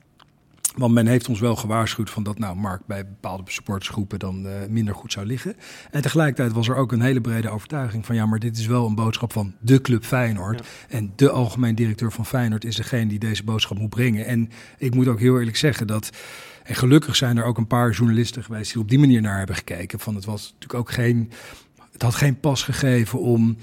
[0.77, 4.95] Want men heeft ons wel gewaarschuwd van dat nou Mark bij bepaalde supportersgroepen dan minder
[4.95, 5.57] goed zou liggen.
[5.91, 8.87] En tegelijkertijd was er ook een hele brede overtuiging van ja, maar dit is wel
[8.87, 10.59] een boodschap van de club Feyenoord.
[10.59, 10.97] Ja.
[10.97, 14.27] En de algemeen directeur van Feyenoord is degene die deze boodschap moet brengen.
[14.27, 16.11] En ik moet ook heel eerlijk zeggen dat...
[16.63, 19.57] En gelukkig zijn er ook een paar journalisten geweest die op die manier naar hebben
[19.57, 20.01] gekeken.
[20.01, 21.31] Van het was natuurlijk ook geen
[22.03, 23.57] het had geen pas gegeven om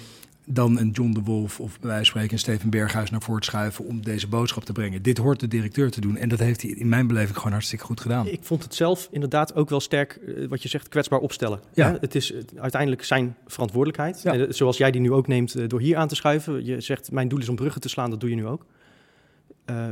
[0.46, 3.42] dan een John de Wolf of bij wijze van spreken een Steven Berghuis naar voren
[3.42, 5.02] te schuiven om deze boodschap te brengen.
[5.02, 7.86] Dit hoort de directeur te doen en dat heeft hij in mijn beleving gewoon hartstikke
[7.86, 8.28] goed gedaan.
[8.28, 11.60] Ik vond het zelf inderdaad ook wel sterk, eh, wat je zegt, kwetsbaar opstellen.
[11.74, 11.98] Ja.
[12.02, 14.22] Het is eh, uiteindelijk zijn verantwoordelijkheid.
[14.22, 14.34] Ja.
[14.34, 16.66] En, eh, zoals jij die nu ook neemt door hier aan te schuiven.
[16.66, 18.66] Je zegt, mijn doel is om bruggen te slaan, dat doe je nu ook.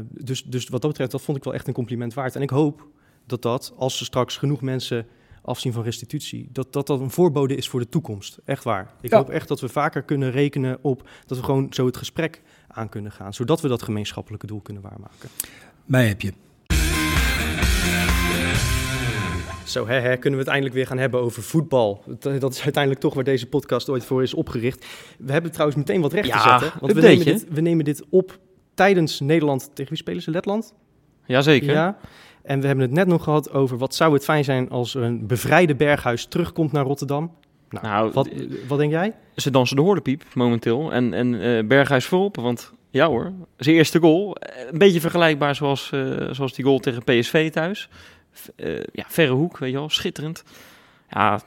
[0.10, 2.36] Dus, dus wat dat betreft, dat vond ik wel echt een compliment waard.
[2.36, 2.88] En ik hoop
[3.26, 5.08] dat dat, als er straks genoeg mensen
[5.48, 8.38] afzien van restitutie, dat dat, dat een voorbode is voor de toekomst.
[8.46, 8.92] Echt waar.
[9.02, 9.18] Ik Ja.
[9.18, 12.90] hoop echt dat we vaker kunnen rekenen op dat we gewoon zo het gesprek aan
[12.90, 13.34] kunnen gaan.
[13.34, 15.30] Zodat we dat gemeenschappelijke doel kunnen waarmaken.
[15.86, 16.34] Mij heb je.
[19.66, 22.04] Zo, hè, hè, kunnen we het eindelijk weer gaan hebben over voetbal.
[22.20, 24.86] Dat, dat is uiteindelijk toch waar deze podcast ooit voor is opgericht.
[25.18, 26.80] We hebben trouwens meteen wat recht Ja, te zetten.
[26.80, 28.40] Want we nemen, dit, we nemen dit op
[28.74, 29.70] tijdens Nederland.
[29.74, 30.32] Tegen wie spelen ze?
[30.32, 30.74] Letland?
[31.26, 31.72] Jazeker.
[31.74, 31.98] Ja.
[32.48, 35.04] En we hebben het net nog gehad over wat zou het fijn zijn als er
[35.04, 37.32] een bevrijde berghuis terugkomt naar Rotterdam.
[37.70, 38.30] Nou, Nou, wat,
[38.68, 39.14] wat denk jij?
[39.36, 40.92] Ze dansen de hoordepiep momenteel.
[40.94, 44.36] En, en eh, Berghuis voorop, want ja hoor, zijn eerste goal.
[44.36, 47.90] eh, Een beetje vergelijkbaar zoals, eh, zoals die goal tegen PSV thuis.
[48.56, 50.44] Eh, ja, verre hoek, weet je wel, schitterend.
[51.10, 51.42] Ja,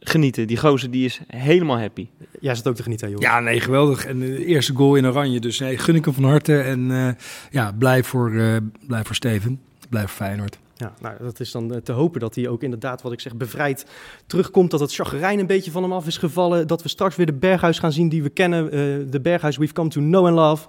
[0.00, 0.46] genieten.
[0.46, 2.08] Die gozer die is helemaal happy.
[2.40, 3.20] Jij zit ook te genieten, joh.
[3.20, 4.06] Ja, nee, geweldig.
[4.06, 6.60] En de eerste goal in oranje, dus nee, gun ik hem van harte.
[6.60, 7.08] En eh,
[7.50, 9.60] ja, blij voor, eh blij voor Steven,
[9.94, 10.58] blij voor Feyenoord.
[10.76, 13.36] Ja, nou, dat is dan eh, te hopen dat hij ook inderdaad, wat ik zeg,
[13.36, 13.86] bevrijd
[14.26, 14.70] terugkomt.
[14.70, 16.66] Dat het chagrijn een beetje van hem af is gevallen.
[16.66, 18.64] Dat we straks weer de berghuis gaan zien die we kennen.
[18.64, 18.78] eh,
[19.10, 20.66] de berghuis we've come to know and love.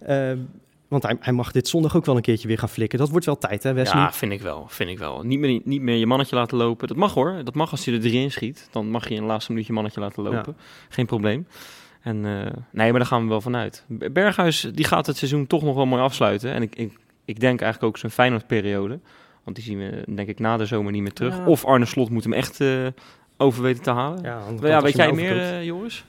[0.00, 0.38] Eh,
[0.88, 2.98] want hij, hij mag dit zondag ook wel een keertje weer gaan flikken.
[2.98, 4.02] Dat wordt wel tijd, hè Wesley?
[4.02, 4.64] Ja, vind ik wel.
[4.68, 5.22] Vind ik wel.
[5.22, 6.88] Niet meer, niet meer je mannetje laten lopen.
[6.88, 7.40] Dat mag hoor.
[7.44, 8.68] Dat mag als je er drie in schiet.
[8.70, 10.56] Dan mag je in het laatste minuut je mannetje laten lopen.
[10.88, 11.46] Geen probleem.
[12.00, 13.84] En eh, nee, maar daar gaan we wel vanuit.
[14.12, 16.52] Berghuis die gaat het seizoen toch nog wel mooi afsluiten.
[16.52, 16.92] En ik, ik,
[17.26, 19.00] ik denk eigenlijk ook zijn Feyenoord-periode.
[19.44, 21.36] Want die zien we denk ik na de zomer niet meer terug.
[21.36, 21.46] Ja.
[21.46, 22.86] Of Arne Slot moet hem echt eh,
[23.36, 24.22] over weten te halen.
[24.22, 26.04] Ja, weet jij meer, eh, Joris?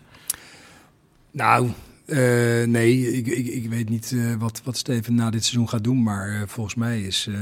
[1.32, 1.70] Nou,
[2.06, 5.84] eh, nee, ik, ik, ik weet niet eh, wat, wat Steven na dit seizoen gaat
[5.84, 6.04] doen.
[6.04, 7.36] Maar eh, volgens mij is eh,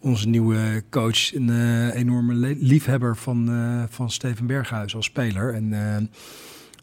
[0.00, 5.54] onze nieuwe coach een enorme liefhebber van, eh, van Steven Berghuis als speler.
[5.54, 6.02] En eh,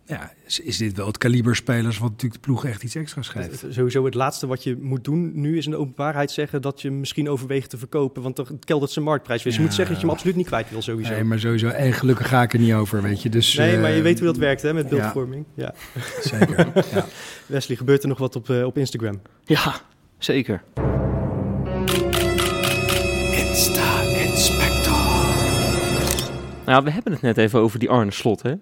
[0.06, 3.28] ja, is, is dit wel het kaliber spelers wat natuurlijk de ploeg echt iets extra's
[3.28, 3.52] geeft.
[3.52, 6.62] Het- het- Sowieso het laatste wat je moet doen nu is in de openbaarheid zeggen
[6.62, 8.22] dat je misschien overweegt te verkopen.
[8.24, 9.52] Want dan keldert zijn marktprijs weer.
[9.54, 11.12] Dus je moet zeggen dat je hem absoluut niet kwijt wil sowieso.
[11.14, 11.68] Nee, maar sowieso.
[11.68, 13.30] En gelukkig ga ik er niet over, weet je.
[13.30, 15.46] Dus, Nee, maar je eh, weet hoe dat werkt hè, met beeldvorming.
[15.54, 15.74] Ja.
[16.22, 16.68] Zeker.
[16.94, 17.06] ja.
[17.46, 19.22] Wesley, gebeurt er nog wat op, eh, op Instagram?
[19.44, 19.76] Ja,
[20.18, 20.64] zeker.
[26.66, 28.54] Nou, ja, we hebben het net even over die Arne Slot, hè?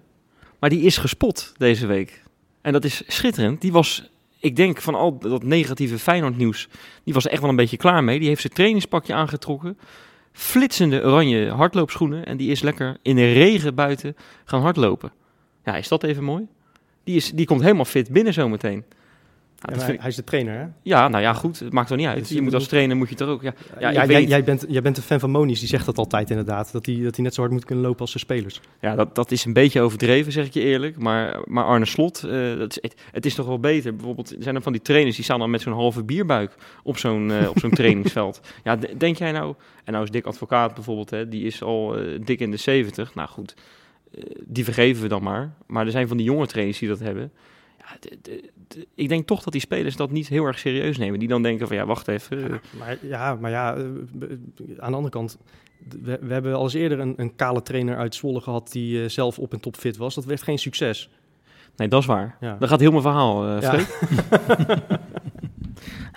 [0.62, 2.22] Maar die is gespot deze week.
[2.60, 3.60] En dat is schitterend.
[3.60, 4.08] Die was,
[4.38, 6.68] ik denk van al dat negatieve Feyenoord nieuws,
[7.04, 8.18] die was echt wel een beetje klaar mee.
[8.18, 9.78] Die heeft zijn trainingspakje aangetrokken.
[10.32, 12.26] Flitsende oranje hardloopschoenen.
[12.26, 15.12] En die is lekker in de regen buiten gaan hardlopen.
[15.64, 16.46] Ja, is dat even mooi?
[17.04, 18.84] Die, is, die komt helemaal fit binnen zometeen.
[19.62, 20.66] Ja, ik- hij is de trainer hè?
[20.82, 21.58] ja, nou ja, goed.
[21.58, 22.18] Het maakt wel niet uit.
[22.18, 23.42] Dus je je moet als trainer moet je toch ook...
[23.42, 25.86] Ja, ja, ik weet jij, jij, bent, jij bent een fan van Moniz, die zegt
[25.86, 26.72] dat altijd inderdaad.
[26.72, 28.60] Dat hij, dat net zo hard moet kunnen lopen als zijn spelers.
[28.80, 30.98] Ja, dat, dat is een beetje overdreven, zeg ik je eerlijk.
[30.98, 33.96] Maar, maar Arne Slot, eh, dat is, het, het is toch wel beter.
[33.96, 37.30] Bijvoorbeeld zijn er van die trainers die staan dan met zo'n halve bierbuik op zo'n
[37.30, 38.40] eh, op zo'n trainingsveld.
[38.64, 39.54] Ja, denk jij nou...
[39.84, 43.14] En nou is Dick Advocaat bijvoorbeeld, hè, die is al eh, dik in de 70.
[43.14, 43.54] Nou goed,
[44.46, 45.52] die vergeven we dan maar.
[45.66, 47.32] Maar er zijn van die jonge trainers die dat hebben.
[47.78, 47.96] Ja,
[48.94, 51.18] ik denk toch dat die spelers dat niet heel erg serieus nemen.
[51.18, 52.42] Die dan denken van, ja, wacht even.
[52.50, 53.82] eh, Maar ja, maar ja eh,
[54.78, 55.38] aan de andere kant...
[56.02, 58.72] We, we hebben al eens eerder een, een kale trainer uit Zwolle gehad...
[58.72, 60.14] die eh, zelf op en top fit was.
[60.14, 61.10] Dat werd geen succes.
[61.76, 62.36] Nee, dat is waar.
[62.40, 62.56] Ja.
[62.58, 63.78] Dat gaat heel mijn verhaal, eh Ja.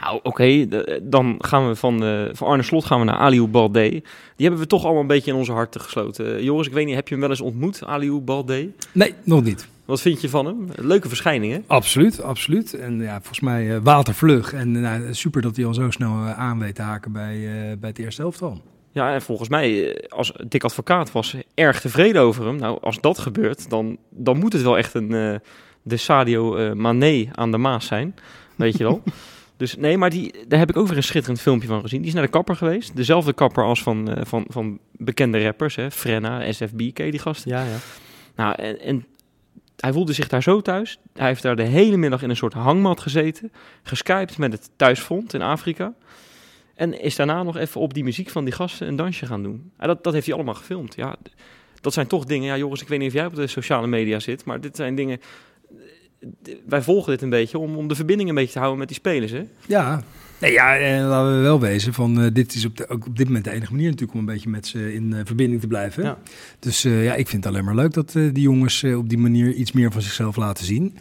[0.01, 0.67] Nou, oké,
[1.03, 3.89] dan gaan we van, eh, van Arne Slot gaan we naar Aliou Balde.
[3.89, 4.01] Die
[4.37, 6.43] hebben we toch allemaal een beetje in onze harten gesloten.
[6.43, 8.69] Joris, ik weet niet, heb je hem wel eens ontmoet, Aliou Balde?
[8.91, 9.67] Nee, nog niet.
[9.86, 10.67] Wat vind je van hem?
[10.75, 11.59] Leuke verschijning, hè?
[11.67, 12.73] Absoluut, absoluut.
[12.73, 14.53] En ja, volgens mij eh, watervlug.
[14.53, 17.38] En eh, nou, super dat hij al zo snel eh, aan weet te haken bij,
[17.79, 18.61] bij het eerste elftal.
[18.91, 22.55] Ja, en volgens mij, als Dick Advocaat was erg tevreden over hem.
[22.55, 25.39] Nou, als dat gebeurt, dan, dan moet het wel echt een
[25.81, 28.15] de Sadio Mané aan de Maas zijn.
[28.55, 29.03] Weet je wel?
[29.57, 31.99] dus nee, maar die, daar heb ik ook weer een schitterend filmpje van gezien.
[31.99, 32.95] Die is naar de kapper geweest.
[32.95, 35.91] Dezelfde kapper als van, van, van bekende rappers, hè.
[35.91, 37.51] Frenna, SFB, die gasten?
[37.51, 37.77] Ja, ja.
[38.36, 39.05] Nou, en, en
[39.80, 40.99] hij voelde zich daar zo thuis.
[41.13, 43.51] Hij heeft daar de hele middag in een soort hangmat gezeten.
[43.84, 45.93] Geskyped met het thuisfront in Afrika.
[46.76, 49.71] En is daarna nog even op die muziek van die gasten een dansje gaan doen.
[49.78, 50.95] En dat, dat heeft hij allemaal gefilmd.
[50.95, 51.15] Ja,
[51.82, 52.47] dat zijn toch dingen...
[52.47, 54.45] Ja, Joris, ik weet niet of jij op de sociale media zit...
[54.45, 55.19] maar dit zijn dingen...
[56.43, 58.88] d- Wij volgen dit een beetje om, om de verbinding een beetje te houden met
[58.88, 59.43] die spelers, hè?
[59.67, 60.03] Ja,
[60.39, 63.17] nee, ja en laten we wel wezen van eh, dit is op de, ook op
[63.17, 65.67] dit moment de enige manier natuurlijk om een beetje met ze in eh, verbinding te
[65.67, 66.03] blijven.
[66.03, 66.17] Ja.
[66.59, 69.09] Dus eh, ja, ik vind het alleen maar leuk dat eh, die jongens eh, op
[69.09, 70.97] die manier iets meer van zichzelf laten zien.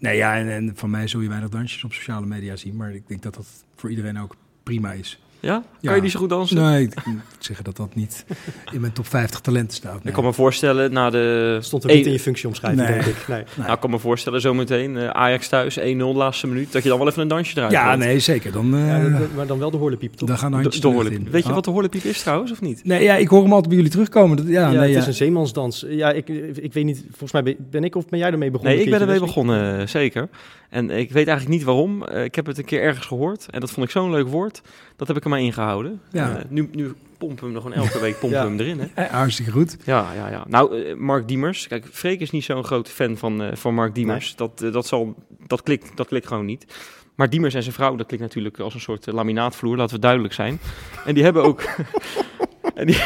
[0.00, 2.76] Nee, ja, en, en van mij zul je weinig dansjes op sociale media zien.
[2.76, 3.46] Maar ik denk dat dat
[3.76, 5.20] voor iedereen ook prima is.
[5.40, 5.62] Ja?
[5.82, 6.56] Kan je niet zo goed dansen?
[6.56, 8.24] Nee, ik moet zeggen dat dat niet
[8.72, 9.96] in mijn top 50 talenten staat.
[9.96, 10.12] Ik nee.
[10.12, 11.58] kan me voorstellen, na de...
[11.60, 12.92] Stond ook niet één- in je functieomschrijving, Nee.
[12.98, 13.28] denk ik.
[13.28, 13.42] Nee.
[13.56, 15.82] Nou, ik kan me voorstellen zometeen, eh, Ajax thuis, 1-0
[16.14, 18.52] laatste minuut, dat je dan wel even een dansje eruit Ja, nee, zeker.
[18.52, 20.28] Dan, eh, Ja, dat- maar dan wel de horlepiep, toch?
[20.28, 21.26] dan gaan de De, handjes de de lucht horlepiep.
[21.26, 21.32] in.
[21.32, 21.54] Weet je Ah.
[21.54, 22.84] wat de horlepiep is trouwens, of niet?
[22.84, 24.36] Nee, ja, ik hoor hem altijd bij jullie terugkomen.
[24.36, 24.98] Dat, ja, Ja, nee, het ja.
[24.98, 25.84] is een zeemansdans.
[25.88, 28.74] Ja, ik, ik weet niet, volgens mij ben, ik of ben jij ermee begonnen?
[28.76, 30.28] Nee, ik ben ermee begonnen, eh, zeker.
[30.70, 32.04] En ik weet eigenlijk niet waarom.
[32.06, 34.62] Ik heb het een keer ergens gehoord en dat vond ik zo'n leuk woord.
[34.98, 36.00] Dat heb ik er maar ingehouden.
[36.10, 36.36] Ja.
[36.38, 38.44] Eh, nu, nu pompen we hem nog een elke week pompen Ja.
[38.44, 39.02] we hem erin, hè?
[39.04, 39.76] Eh, hartstikke goed.
[39.84, 40.44] Ja, ja, ja.
[40.48, 41.66] Nou, eh, Mark Diemers.
[41.68, 44.36] Kijk, Freek is niet zo'n grote fan van, eh, van Mark Diemers.
[44.36, 45.14] Dat, dat, zal,
[45.46, 46.66] dat, klikt, dat klikt gewoon niet.
[47.14, 50.34] Maar Diemers en zijn vrouw, dat klinkt natuurlijk als een soort laminaatvloer, laten we duidelijk
[50.34, 50.60] zijn.
[51.04, 51.62] En die hebben ook...
[52.74, 53.02] en, die,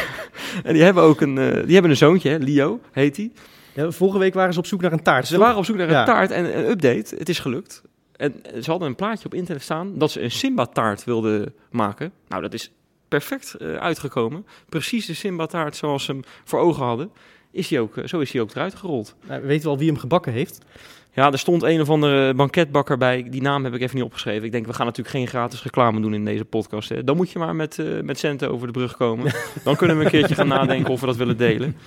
[0.63, 3.31] en die hebben ook een, eh, die hebben een zoontje, hè, Leo heet hij.
[3.73, 5.27] Ja, vorige week waren ze op zoek naar een taart.
[5.27, 6.05] Ze waren op zoek naar een Ja.
[6.05, 7.15] taart en een update.
[7.17, 7.81] Het is gelukt.
[8.23, 12.11] En ze hadden een plaatje op internet staan dat ze een Simba-taart wilden maken.
[12.27, 12.71] Nou, dat is
[13.07, 14.45] perfect eh, uitgekomen.
[14.69, 17.11] Precies de Simba-taart zoals ze hem voor ogen hadden.
[17.51, 19.15] Is die ook, eh, zo is hij ook eruit gerold.
[19.27, 20.65] Nou, weet je wel wie hem gebakken heeft?
[21.11, 23.27] Ja, er stond een of andere banketbakker bij.
[23.29, 24.45] Die naam heb ik even niet opgeschreven.
[24.45, 26.89] Ik denk, we gaan natuurlijk geen gratis reclame doen in deze podcast.
[26.89, 27.03] Hè.
[27.03, 29.33] Dan moet je maar met, eh, met centen over de brug komen.
[29.63, 31.77] Dan kunnen we een keertje gaan nadenken of we dat willen delen.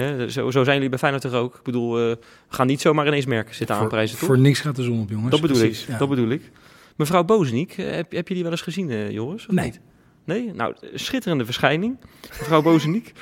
[0.00, 1.54] Hè, zo, zo zijn jullie bij Feyenoord toch ook?
[1.54, 4.26] Ik bedoel, eh, we gaan niet zomaar ineens merken zitten Voor, aanprijzen, toch?
[4.26, 5.30] voor niks gaat de zon op, jongens.
[5.30, 5.98] Dat bedoel Precies, ik, ja.
[5.98, 6.50] dat bedoel ik.
[6.96, 9.46] Mevrouw Bozeniek, eh, heb, heb je die wel eens gezien, eh, Joris?
[9.48, 9.64] Nee.
[9.64, 9.80] niet?
[10.24, 10.50] Nee?
[10.54, 11.96] Nou, schitterende verschijning.
[12.28, 13.12] Mevrouw Bozeniek.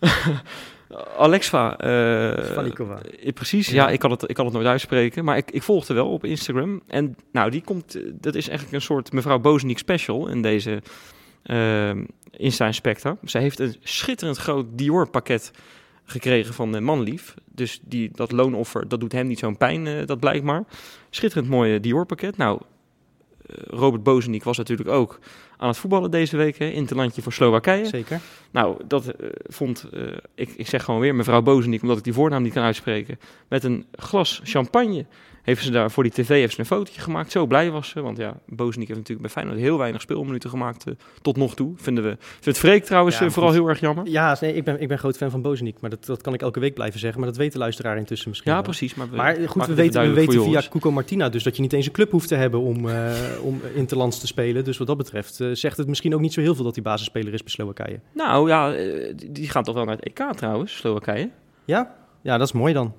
[1.18, 1.78] Alexa.
[1.78, 3.88] eh, eh, precies, ja, Ja.
[3.88, 5.24] ik, kan het, ik kan het nooit uitspreken.
[5.24, 6.82] Maar ik, ik volgde wel op Instagram.
[6.86, 10.82] En nou, die komt, dat is eigenlijk een soort mevrouw Bozeniek special in deze
[11.42, 11.90] eh
[12.36, 13.16] Insta Inspector.
[13.22, 15.50] Zij heeft een schitterend groot Dior pakket
[16.04, 17.34] gekregen van de manlief.
[17.52, 20.64] Dus die, dat loonoffer, dat doet hem niet zo'n pijn, eh, dat blijkt maar.
[21.10, 22.36] Schitterend mooie Dior pakket.
[22.36, 22.60] Nou,
[23.46, 25.18] eh, Robert Bozeniek was natuurlijk ook
[25.64, 27.86] aan het voetballen deze week hè, in het landje voor Slowakije.
[27.86, 28.20] Zeker.
[28.50, 30.02] Nou, dat eh, vond, eh,
[30.34, 33.18] ik, ik zeg gewoon weer mevrouw Bozeniek, omdat ik die voornaam niet kan uitspreken.
[33.48, 35.06] Met een glas champagne
[35.44, 37.30] heeft ze daar voor die tv heeft ze een fotootje gemaakt.
[37.30, 40.86] Zo blij was ze, want ja, Bozeniek heeft natuurlijk bij Feyenoord heel weinig speelminuten gemaakt
[40.86, 41.72] eh, tot nog toe.
[41.76, 44.06] Vinden we, vindt het Freek trouwens Ja, vooral heel erg jammer.
[44.08, 46.42] Ja, nee, ik ben, ik ben groot fan van Bozeniek, maar dat, dat kan ik
[46.42, 47.20] elke week blijven zeggen.
[47.20, 48.66] Maar dat weet de luisteraar intussen misschien Ja, wel.
[48.66, 48.94] precies.
[48.94, 50.62] Maar, we, Maar goed, we weten, we weten via.
[50.70, 52.88] Cuco Martina dus dat je niet eens een club hoeft te hebben om,
[53.42, 54.64] om interlands te spelen.
[54.64, 57.32] Dus wat dat betreft zegt het misschien ook niet zo heel veel dat hij basisspeler
[57.32, 58.00] is bij Slowakije.
[58.12, 61.30] Nou ja, eh, die, gaan toch wel naar het EK trouwens, Slowakije.
[61.64, 61.94] Ja?
[62.22, 62.94] Ja, dat is mooi dan.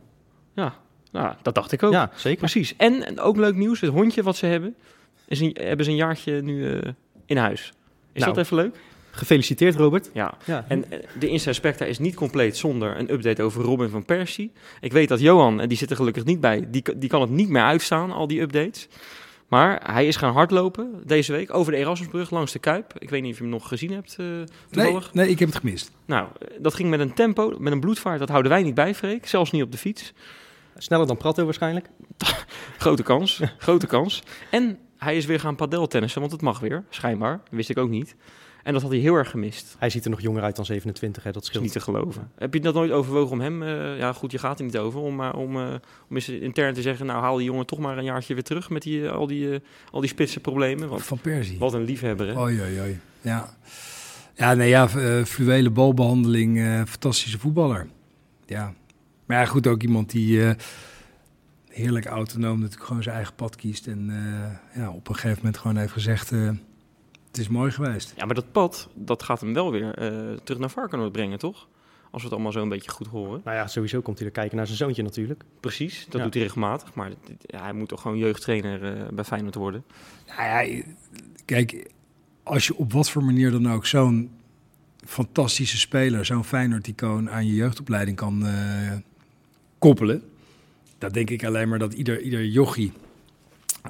[0.54, 0.74] Ja,
[1.12, 1.92] nou, dat dacht ik ook.
[1.92, 2.40] Ja, zeker.
[2.40, 2.74] Precies.
[2.78, 4.76] En, en ook leuk nieuws, het hondje wat ze hebben,
[5.28, 6.92] is een, hebben ze een jaartje nu eh,
[7.26, 7.74] in huis.
[8.14, 8.34] Is Nou.
[8.34, 8.76] dat even leuk?
[9.12, 10.10] Gefeliciteerd, Robert.
[10.14, 10.38] Ja.
[10.46, 10.66] Ja.
[10.68, 14.52] En eh, de Insta Specta is niet compleet zonder een update over Robin van Persie.
[14.82, 17.30] Ik weet dat Johan, en die zit er gelukkig niet bij, die, die kan het
[17.30, 18.88] niet meer uitstaan, al die updates.
[19.56, 22.94] Maar hij is gaan hardlopen deze week over de Erasmusbrug langs de Kuip.
[22.98, 25.14] Ik weet niet of je hem nog gezien hebt uh, Nee, toevallig.
[25.14, 25.92] nee, ik heb het gemist.
[26.06, 28.96] Nou, eh, dat ging met een tempo, met een bloedvaart, dat houden wij niet bij,
[28.96, 29.28] Freek.
[29.28, 30.14] Zelfs niet op de fiets.
[30.78, 31.90] Sneller dan Prato waarschijnlijk.
[32.78, 34.24] Grote kans, grote kans.
[34.52, 37.42] En hij is weer gaan padeltennissen, want het mag weer, schijnbaar.
[37.50, 38.16] Wist ik ook niet.
[38.66, 39.76] En dat had hij heel erg gemist.
[39.80, 41.32] Hij ziet er nog jonger uit dan 27, hè?
[41.32, 42.32] dat is niet te geloven.
[42.36, 45.00] Heb je dat nooit overwogen om hem, eh, ja goed, je gaat er niet over,
[45.00, 45.74] om, maar om, eh,
[46.10, 48.70] om eens intern te zeggen, nou haal die jongen toch maar een jaartje weer terug
[48.70, 49.60] met die, eh, al, die, eh,
[49.92, 50.90] al die spitse problemen.
[50.90, 51.60] Want Van Persie.
[51.60, 52.40] wat een liefhebber, hè?
[52.42, 53.00] Oei, oei, oei.
[53.22, 53.56] Ja.
[54.34, 57.88] Ja, nee, ja, eh, fluwele balbehandeling, eh, fantastische voetballer.
[58.46, 58.74] Ja.
[59.26, 60.56] Maar ja, goed, ook iemand die eh,
[61.70, 63.88] heerlijk autonoom natuurlijk gewoon zijn eigen pad kiest.
[63.88, 66.50] En eh, ja, op een gegeven moment gewoon heeft gezegd, eh,
[67.36, 68.14] het is mooi geweest.
[68.18, 71.68] Ja, maar dat pad, dat gaat hem wel weer eh, terug naar Varkenoord brengen, toch?
[72.12, 73.42] Als we het allemaal zo een beetje goed horen.
[73.44, 75.44] Nou ja, sowieso komt hij er kijken naar zijn zoontje natuurlijk.
[75.60, 76.24] Precies, dat Ja.
[76.24, 76.94] doet hij regelmatig.
[76.94, 77.10] Maar
[77.46, 79.84] ja, hij moet toch gewoon jeugdtrainer eh, bij Feyenoord worden.
[80.38, 80.82] Nou ja,
[81.46, 81.90] kijk,
[82.44, 84.30] als je op wat voor manier dan ook zo'n
[85.06, 88.92] fantastische speler, zo'n Feyenoord-icoon aan je jeugdopleiding kan eh,
[89.80, 90.24] koppelen,
[90.98, 92.92] dan denk ik alleen maar dat ieder, ieder jochie,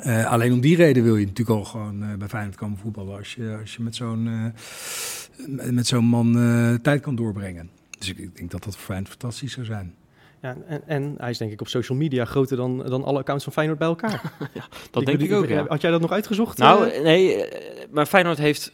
[0.01, 3.17] eh, alleen om die reden wil je natuurlijk al gewoon eh, bij Feyenoord komen voetballen
[3.17, 7.69] als je, als je met zo'n eh, met zo'n man eh, tijd kan doorbrengen.
[7.99, 9.95] Dus ik, ik denk dat dat voor Feyenoord fantastisch zou zijn.
[10.41, 13.43] Ja, en, en hij is denk ik op social media groter dan, dan alle accounts
[13.43, 14.31] van Feyenoord bij elkaar.
[14.91, 15.65] Dat denk ik ook, ja.
[15.67, 16.57] Had jij dat nog uitgezocht?
[16.57, 17.45] Nou, nee,
[17.91, 18.71] maar Feyenoord heeft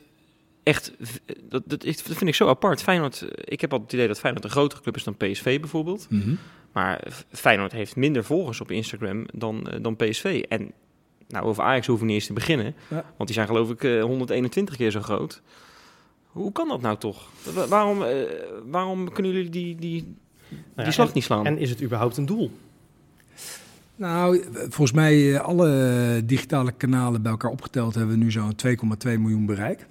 [0.63, 0.93] echt...
[1.49, 2.82] Dat, dat, is- dat vind ik zo apart.
[2.82, 6.07] Feyenoord, ik heb altijd het idee dat Feyenoord een grotere club is dan PSV bijvoorbeeld.
[6.72, 10.43] Maar F- Feyenoord heeft minder volgers op Instagram dan, dan PSV.
[10.49, 10.72] En
[11.32, 12.75] nou, over Ajax hoeven we niet eens te beginnen.
[12.88, 12.95] Ja.
[13.17, 15.41] Want die zijn geloof ik eh, 121 keer zo groot.
[16.27, 17.29] Hoe kan dat nou toch?
[17.53, 18.15] Wa- waarom, eh,
[18.65, 20.15] waarom kunnen jullie die, die, die
[20.75, 21.45] Nou ja, slag en- niet slaan?
[21.45, 22.51] En is het überhaupt een doel?
[23.95, 29.19] Nou, volgens mij eh, alle digitale kanalen bij elkaar opgeteld hebben we nu zo'n 2,2
[29.19, 29.88] miljoen bereik.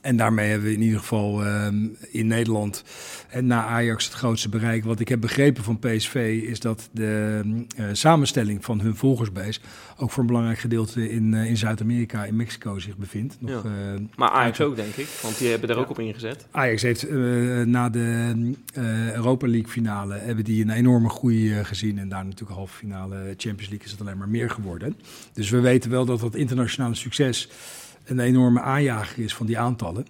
[0.00, 2.84] En daarmee hebben we in ieder geval ehm, in Nederland
[3.28, 4.84] en na Ajax het grootste bereik.
[4.84, 7.40] Wat ik heb begrepen van PSV is dat de
[7.76, 9.60] eh, samenstelling van hun volgersbase
[9.96, 13.36] ook voor een belangrijk gedeelte in, eh, in Zuid-Amerika, in Mexico zich bevindt.
[13.40, 13.70] Nog, Ja.
[13.94, 15.06] eh, Maar Ajax ook, denk ik.
[15.22, 16.46] Want die hebben daar ook op ingezet.
[16.50, 17.10] Ajax heeft
[17.66, 18.32] na de
[19.14, 21.98] Europa League finale hebben die een enorme groei gezien.
[21.98, 24.96] En daar natuurlijk halve finale Champions League is het alleen maar meer geworden.
[25.32, 27.48] Dus we weten wel dat dat internationale succes
[28.04, 30.06] een enorme aanjager is van die aantallen.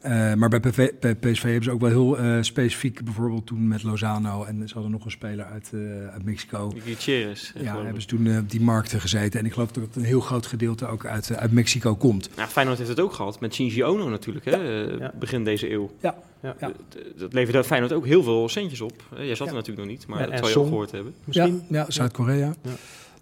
[0.00, 3.68] Eh, maar bij, PV bij PSV hebben ze ook wel heel eh, specifiek, bijvoorbeeld toen
[3.68, 5.80] met Lozano en ze hadden nog een speler uit, eh,
[6.12, 6.72] uit Mexico.
[6.84, 7.52] Gutierrez.
[7.60, 9.40] Ja, hebben ze toen op die markten gezeten.
[9.40, 12.30] En ik geloof dat een heel groot gedeelte ook uit, uit Mexico komt.
[12.36, 15.12] Nou, Feyenoord heeft het ook gehad met Shinji Ono natuurlijk, hè, Ja.
[15.18, 15.90] begin deze eeuw.
[16.00, 16.14] Ja.
[16.42, 16.54] Ja.
[16.60, 16.66] Ja.
[16.88, 19.02] Dat, dat leverde Feyenoord ook heel veel centjes op.
[19.16, 19.46] Jij zat Ja.
[19.46, 21.14] er natuurlijk nog niet, maar dat zal je ook gehoord hebben.
[21.24, 21.62] Misschien.
[21.68, 22.54] Ja, ja Zuid-Korea.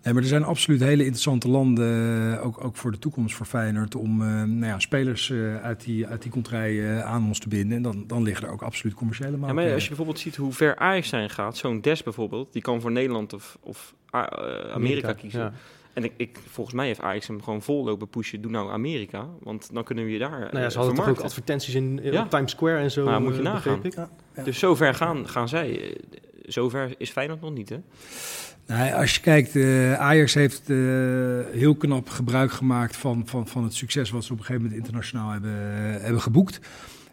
[0.09, 0.15] Ja.
[0.15, 3.47] Nee, maar er zijn absoluut hele interessante landen, eh, ook, ook voor de toekomst voor
[3.47, 7.49] Feyenoord, om eh, nou ja, spelers eh, uit die, uit die contrij aan ons te
[7.49, 7.77] binden.
[7.77, 9.71] En dan, dan liggen er ook absoluut commerciële Ja, mogelijkheden.
[9.71, 12.81] maar als je bijvoorbeeld ziet hoe ver Ajax zijn gaat, zo'n Des bijvoorbeeld, die kan
[12.81, 13.95] voor Nederland of, of
[14.73, 15.41] Amerika, kiezen.
[15.41, 15.53] Ja.
[15.93, 18.41] En ik, ik, volgens mij heeft Ajax hem gewoon vol lopen pushen.
[18.41, 21.21] Doe nou Amerika, want dan kunnen we je daar Nou ja, ze hadden toch ook
[21.21, 22.27] advertenties in, Ja.
[22.27, 23.05] Times Square en zo.
[23.05, 23.81] Nou, moet je nagaan.
[24.35, 24.43] Ja.
[24.45, 25.97] Dus zover gaan, gaan zij.
[26.49, 27.77] Eh, Zover is Feyenoord nog niet, hè?
[28.67, 30.77] Nee, als je kijkt, eh, Ajax heeft eh,
[31.53, 34.81] heel knap gebruik gemaakt van, van, van het succes wat ze op een gegeven moment
[34.81, 35.53] internationaal hebben,
[36.03, 36.61] hebben geboekt.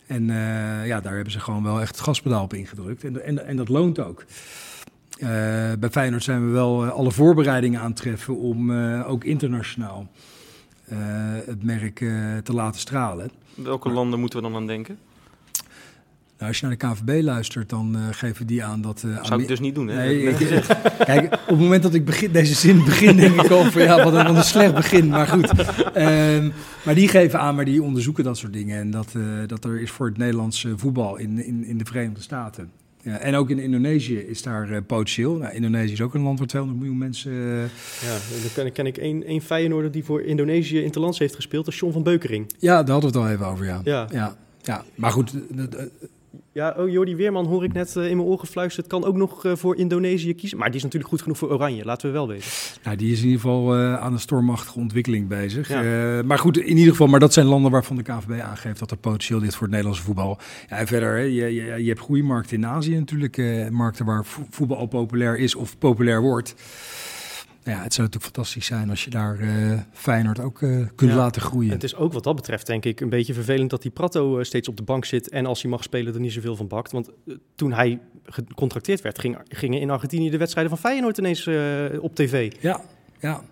[0.07, 3.03] En eh, ja, daar hebben ze gewoon wel echt het gaspedaal op ingedrukt.
[3.03, 4.25] En, en, en dat loont ook.
[5.19, 5.27] Eh,
[5.79, 10.07] bij Feyenoord zijn we wel eh, alle voorbereidingen aan het treffen om eh, ook internationaal
[10.85, 10.97] eh,
[11.45, 13.31] het merk eh, te laten stralen.
[13.55, 14.97] Welke landen moeten we dan aan denken?
[16.37, 19.03] Nou, als je naar de KVB luistert, dan eh, geven die aan dat...
[19.05, 19.95] eh, Zou ik dus niet doen, hè?
[20.05, 20.37] Nee, ik-.
[21.05, 24.03] Kijk, op het moment dat ik begin, deze zin begin, denk ik al van ja,
[24.03, 25.07] wat een, wat een slecht begin.
[25.07, 25.51] Maar goed.
[25.93, 26.49] Ehm,
[26.85, 28.79] maar die geven aan, maar die onderzoeken dat soort dingen.
[28.79, 32.21] En dat, eh, dat er is voor het Nederlandse voetbal in, in, in de Verenigde
[32.21, 32.71] Staten.
[33.01, 35.35] Ja, en ook in Indonesië is daar eh, potentieel.
[35.37, 37.31] Nou, Indonesië is ook een land waar 200 miljoen mensen.
[37.33, 41.65] Ja, dan ken, ken ik één, één Feyenoorder die voor Indonesië Interlands heeft gespeeld.
[41.65, 42.51] Dat is John van Beukering.
[42.59, 43.81] ja, daar hadden we het al even over, ja.
[43.83, 44.07] Ja.
[44.11, 44.83] ja, ja.
[44.95, 45.33] Maar goed,
[46.55, 48.87] Ja, oh, Jordi Weerman hoor ik net eh, in mijn oor gefluisterd.
[48.87, 50.57] Kan ook nog eh, voor Indonesië kiezen.
[50.57, 52.49] Maar die is natuurlijk goed genoeg voor Oranje, laten we wel weten.
[52.83, 55.67] Nou, die is in ieder geval eh, aan een stormachtige ontwikkeling bezig.
[55.69, 56.23] Ja.
[56.23, 58.97] Maar goed, in ieder geval, maar dat zijn landen waarvan de KVB aangeeft dat er
[58.97, 60.39] potentieel ligt voor het Nederlandse voetbal.
[60.69, 63.37] Ja, en verder, hè, je, je, je hebt goede markten in Azië natuurlijk.
[63.71, 66.55] markten waar vo- voetbal al populair is of populair wordt.
[67.65, 71.17] Ja, het zou natuurlijk fantastisch zijn als je daar eh, Feyenoord ook eh, kunt Ja.
[71.17, 71.71] laten groeien.
[71.71, 74.43] Het is ook wat dat betreft, denk ik, een beetje vervelend dat die Prato eh,
[74.43, 75.29] steeds op de bank zit.
[75.29, 76.91] En als hij mag spelen, er niet zoveel van bakt.
[76.91, 77.09] Want
[77.55, 81.47] toen hij gecontracteerd werd, ging, gingen in Argentinië de wedstrijden van Feyenoord ineens
[81.99, 82.53] op tv.
[82.59, 82.81] Ja,
[83.19, 83.43] ja,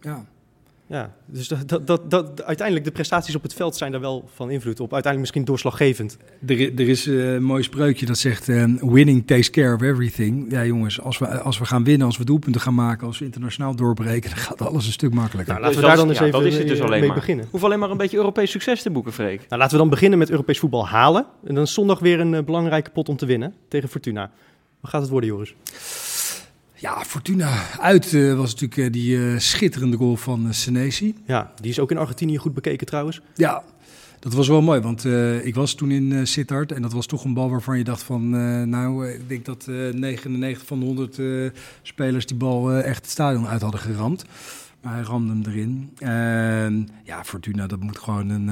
[0.00, 0.26] ja.
[0.90, 4.28] Ja, dus dat, dat, dat, dat, uiteindelijk de prestaties op het veld zijn daar wel
[4.34, 4.92] van invloed op.
[4.92, 6.16] Uiteindelijk misschien doorslaggevend.
[6.46, 10.50] Er, er is eh, een mooi spreukje dat zegt: eh, Winning takes care of everything.
[10.52, 13.24] Ja, jongens, als we, als we gaan winnen, als we doelpunten gaan maken, als we
[13.24, 15.52] internationaal doorbreken, dan gaat alles een stuk makkelijker.
[15.52, 16.84] Nou, laten Dus we dat daar dan ja, eens dat even is het dus eh,
[16.84, 17.18] alleen mee maar.
[17.18, 17.46] beginnen.
[17.50, 19.38] Hoef alleen maar een beetje Europees succes te boeken, Freek.
[19.48, 21.26] Nou, laten we dan beginnen met Europees voetbal halen.
[21.44, 24.30] En dan is zondag weer een belangrijke pot om te winnen tegen Fortuna.
[24.80, 25.54] Wat gaat het worden, Joris?
[26.80, 31.14] Ja, Fortuna uit eh, was natuurlijk eh, die eh, schitterende goal van uh, Senesi.
[31.26, 33.20] Ja, die is ook in Argentinië goed bekeken trouwens.
[33.34, 33.62] Ja,
[34.18, 35.04] dat was wel mooi, want
[35.44, 38.30] ik was toen in Sittard en dat was toch een bal waarvan je dacht van,
[38.68, 41.18] nou, ik denk dat 99 van de 100
[41.82, 44.24] spelers die bal echt het stadion uit hadden geramd.
[44.82, 45.90] Maar hij ramde hem erin.
[47.04, 48.48] Ja, Fortuna, dat moet gewoon een,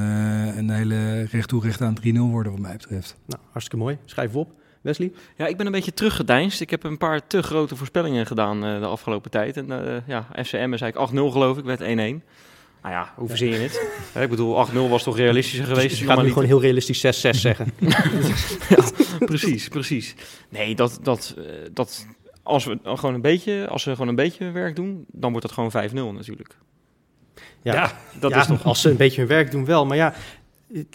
[0.58, 3.16] een hele recht toe recht aan 3-0 worden wat mij betreft.
[3.26, 3.98] Nou, hartstikke mooi.
[4.04, 4.52] Schrijf op.
[4.88, 5.12] Wesley?
[5.36, 6.60] Ja, ik ben een beetje teruggedeinst.
[6.60, 9.56] Ik heb een paar te grote voorspellingen gedaan uh, de afgelopen tijd.
[9.56, 11.84] En uh, ja, FCM is eigenlijk 8-0 geloof ik, werd 1-1.
[12.82, 13.82] Nou ja, hoe verzin je het?
[14.14, 15.88] Ja, ik bedoel, 8-0 was toch realistischer geweest?
[15.88, 17.72] Dus je gaat nu gewoon heel realistisch 6-6 zeggen.
[17.78, 18.04] ja,
[19.18, 20.14] precies, precies.
[20.48, 22.06] Nee, dat, dat, uh, dat
[22.42, 25.54] als we gewoon een beetje, als we gewoon een beetje werk doen, dan wordt dat
[25.54, 26.56] gewoon 5-0 natuurlijk.
[27.62, 28.64] Ja, ja dat ja, is toch...
[28.64, 30.14] Als ze een beetje hun werk doen wel, maar ja...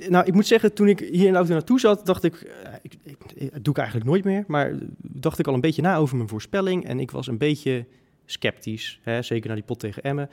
[0.09, 2.95] Nou, ik moet zeggen, toen ik hier in de auto naartoe zat, dacht ik, ik,
[3.03, 5.95] ik, ik, dat doe ik eigenlijk nooit meer, maar dacht ik al een beetje na
[5.95, 7.85] over mijn voorspelling en ik was een beetje
[8.25, 10.29] sceptisch, hè, zeker naar die pot tegen Emmen.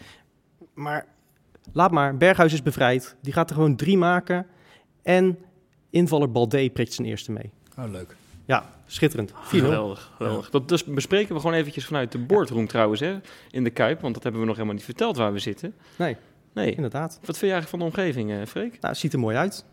[0.74, 1.06] Maar
[1.72, 4.46] laat maar, Berghuis is bevrijd, die gaat er gewoon drie maken
[5.02, 5.38] en
[5.90, 7.50] invaller Balde prikt zijn eerste mee.
[7.78, 8.16] Oh, leuk.
[8.44, 9.32] Ja, schitterend.
[9.32, 9.34] 4-0.
[9.34, 10.50] Geweldig, geweldig.
[10.50, 13.18] Dat dus bespreken we gewoon eventjes vanuit de boardroom trouwens, hè,
[13.50, 15.74] in de Kuip, want dat hebben we nog helemaal niet verteld waar we zitten.
[15.96, 16.16] Nee.
[16.52, 16.74] Nee.
[16.74, 17.12] Inderdaad.
[17.12, 18.70] Wat vind je eigenlijk van de omgeving, uh, Freek?
[18.70, 19.64] Nou, het ziet er mooi uit.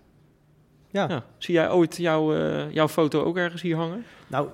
[0.91, 1.05] Ja.
[1.09, 1.23] Ja.
[1.38, 4.03] Zie jij ooit jouw, eh, jouw foto ook ergens hier hangen?
[4.28, 4.49] Nou,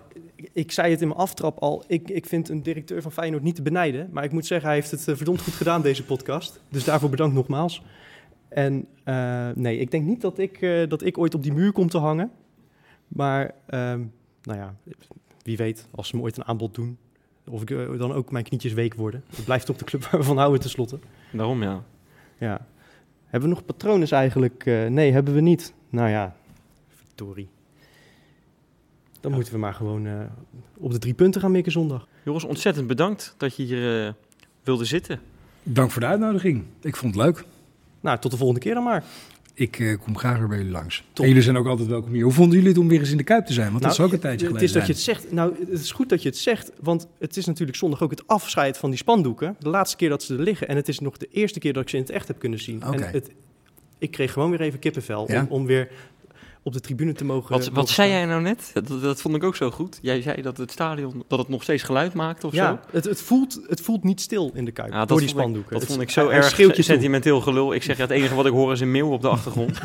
[0.53, 1.84] ik zei het in mijn aftrap al.
[1.88, 4.09] Ik, ik vind een directeur van Feyenoord niet te benijden.
[4.11, 6.61] Maar ik moet zeggen, hij heeft het eh, verdomd goed gedaan, deze podcast.
[6.69, 7.82] Dus daarvoor bedankt nogmaals.
[8.53, 11.71] En eh, nee, ik denk niet dat ik, eh, dat ik ooit op die muur
[11.71, 12.32] kom te hangen.
[13.07, 14.03] Maar, ehm,
[14.43, 14.76] nou ja,
[15.41, 16.97] wie weet, als ze me ooit een aanbod doen...
[17.49, 19.24] of ik, eh, dan ook mijn knietjes week worden.
[19.38, 20.99] Ik blijf toch de club waar we van houden tenslotte.
[21.32, 21.84] Daarom ja.
[22.44, 22.66] Ja.
[23.26, 24.66] Hebben we nog patronen eigenlijk?
[24.66, 25.74] Eh, nee, hebben we niet.
[25.89, 26.36] Nou ja,
[26.96, 27.50] Victorie.
[29.20, 29.36] Dan Ja.
[29.38, 30.14] moeten we maar gewoon eh,
[30.78, 32.08] op de drie punten gaan mikken zondag.
[32.24, 34.14] Joris, ontzettend bedankt dat je hier eh,
[34.64, 35.20] wilde zitten.
[35.64, 36.64] Dank voor de uitnodiging.
[36.82, 37.44] Ik vond het leuk.
[38.02, 39.04] Nou, tot de volgende keer dan maar.
[39.56, 41.04] Ik eh, kom graag weer bij jullie langs.
[41.14, 41.24] Top.
[41.24, 42.24] En jullie zijn ook altijd welkom hier.
[42.24, 43.70] Hoe vonden jullie het om weer eens in de Kuip te zijn?
[43.72, 45.32] Want dat is Nou, ook een tijdje Het geleden is dat je het zegt.
[45.32, 48.28] Nou, het is goed dat je het zegt, want het is natuurlijk zondag ook het
[48.28, 49.56] afscheid van die spandoeken.
[49.60, 50.68] De laatste keer dat ze er liggen.
[50.68, 52.60] En het is nog de eerste keer dat ik ze in het echt heb kunnen
[52.60, 52.82] zien.
[52.82, 53.30] En het,
[53.97, 55.41] ik kreeg gewoon weer even kippenvel Ja?
[55.41, 55.89] om, om weer
[56.64, 57.51] op de tribune te mogen.
[57.51, 58.72] Wat, wat mogen zei jij nou net?
[58.74, 59.99] Dat, dat vond ik ook zo goed.
[60.01, 62.80] Jij zei dat het stadion dat het nog steeds geluid maakt of Ja, zo.
[62.97, 65.39] het, het, voelt, het voelt niet stil in de Kuip Ja, dat door die vond
[65.39, 65.72] ik- spandoeken.
[65.74, 66.84] Dat Het- vond ik zo hij erg schreeuwt je toe.
[66.84, 67.74] sentimenteel gelul.
[67.74, 69.80] Ik zeg, ja, het enige wat ik hoor is een meeuw op de achtergrond.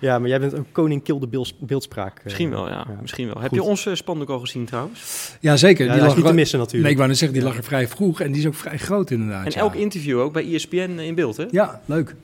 [0.00, 1.28] Ja, maar jij bent ook koning Kilde
[1.60, 2.18] beeldspraak.
[2.18, 2.24] eh.
[2.24, 2.86] Misschien wel, ja.
[2.88, 2.98] ja.
[3.00, 3.40] Misschien wel.
[3.40, 5.30] Heb je onze spandoek al gezien trouwens?
[5.40, 5.84] Ja, zeker.
[5.86, 6.82] Ja, die is lag niet te er- missen natuurlijk.
[6.82, 8.20] Nee, ik wou net zeggen, die lag er vrij vroeg.
[8.20, 9.44] En die is ook vrij groot inderdaad.
[9.44, 9.58] En ja.
[9.58, 11.44] elk interview ook bij ESPN in beeld, hè?
[11.50, 12.14] Ja, leuk.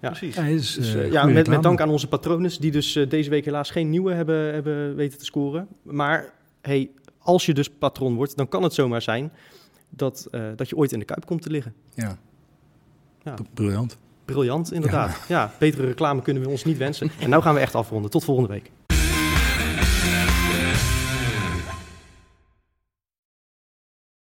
[0.00, 0.08] Ja.
[0.08, 0.34] Precies.
[0.34, 3.30] Ja, is, Dus, eh, eh, ja, met, dank aan onze patronen, die dus eh, deze
[3.30, 5.68] week helaas geen nieuwe hebben, hebben weten te scoren.
[5.82, 9.32] Maar hey, als je dus patroon wordt, dan kan het zomaar zijn
[9.90, 11.74] dat, eh, dat je ooit in de kuip komt te liggen.
[11.94, 12.18] Ja.
[13.22, 13.34] Ja.
[13.54, 13.98] Briljant.
[14.24, 15.24] Briljant, inderdaad.
[15.28, 15.52] Ja.
[15.58, 17.10] betere reclame kunnen we ons niet wensen.
[17.20, 18.10] En nou gaan we echt afronden.
[18.10, 18.70] Tot volgende week.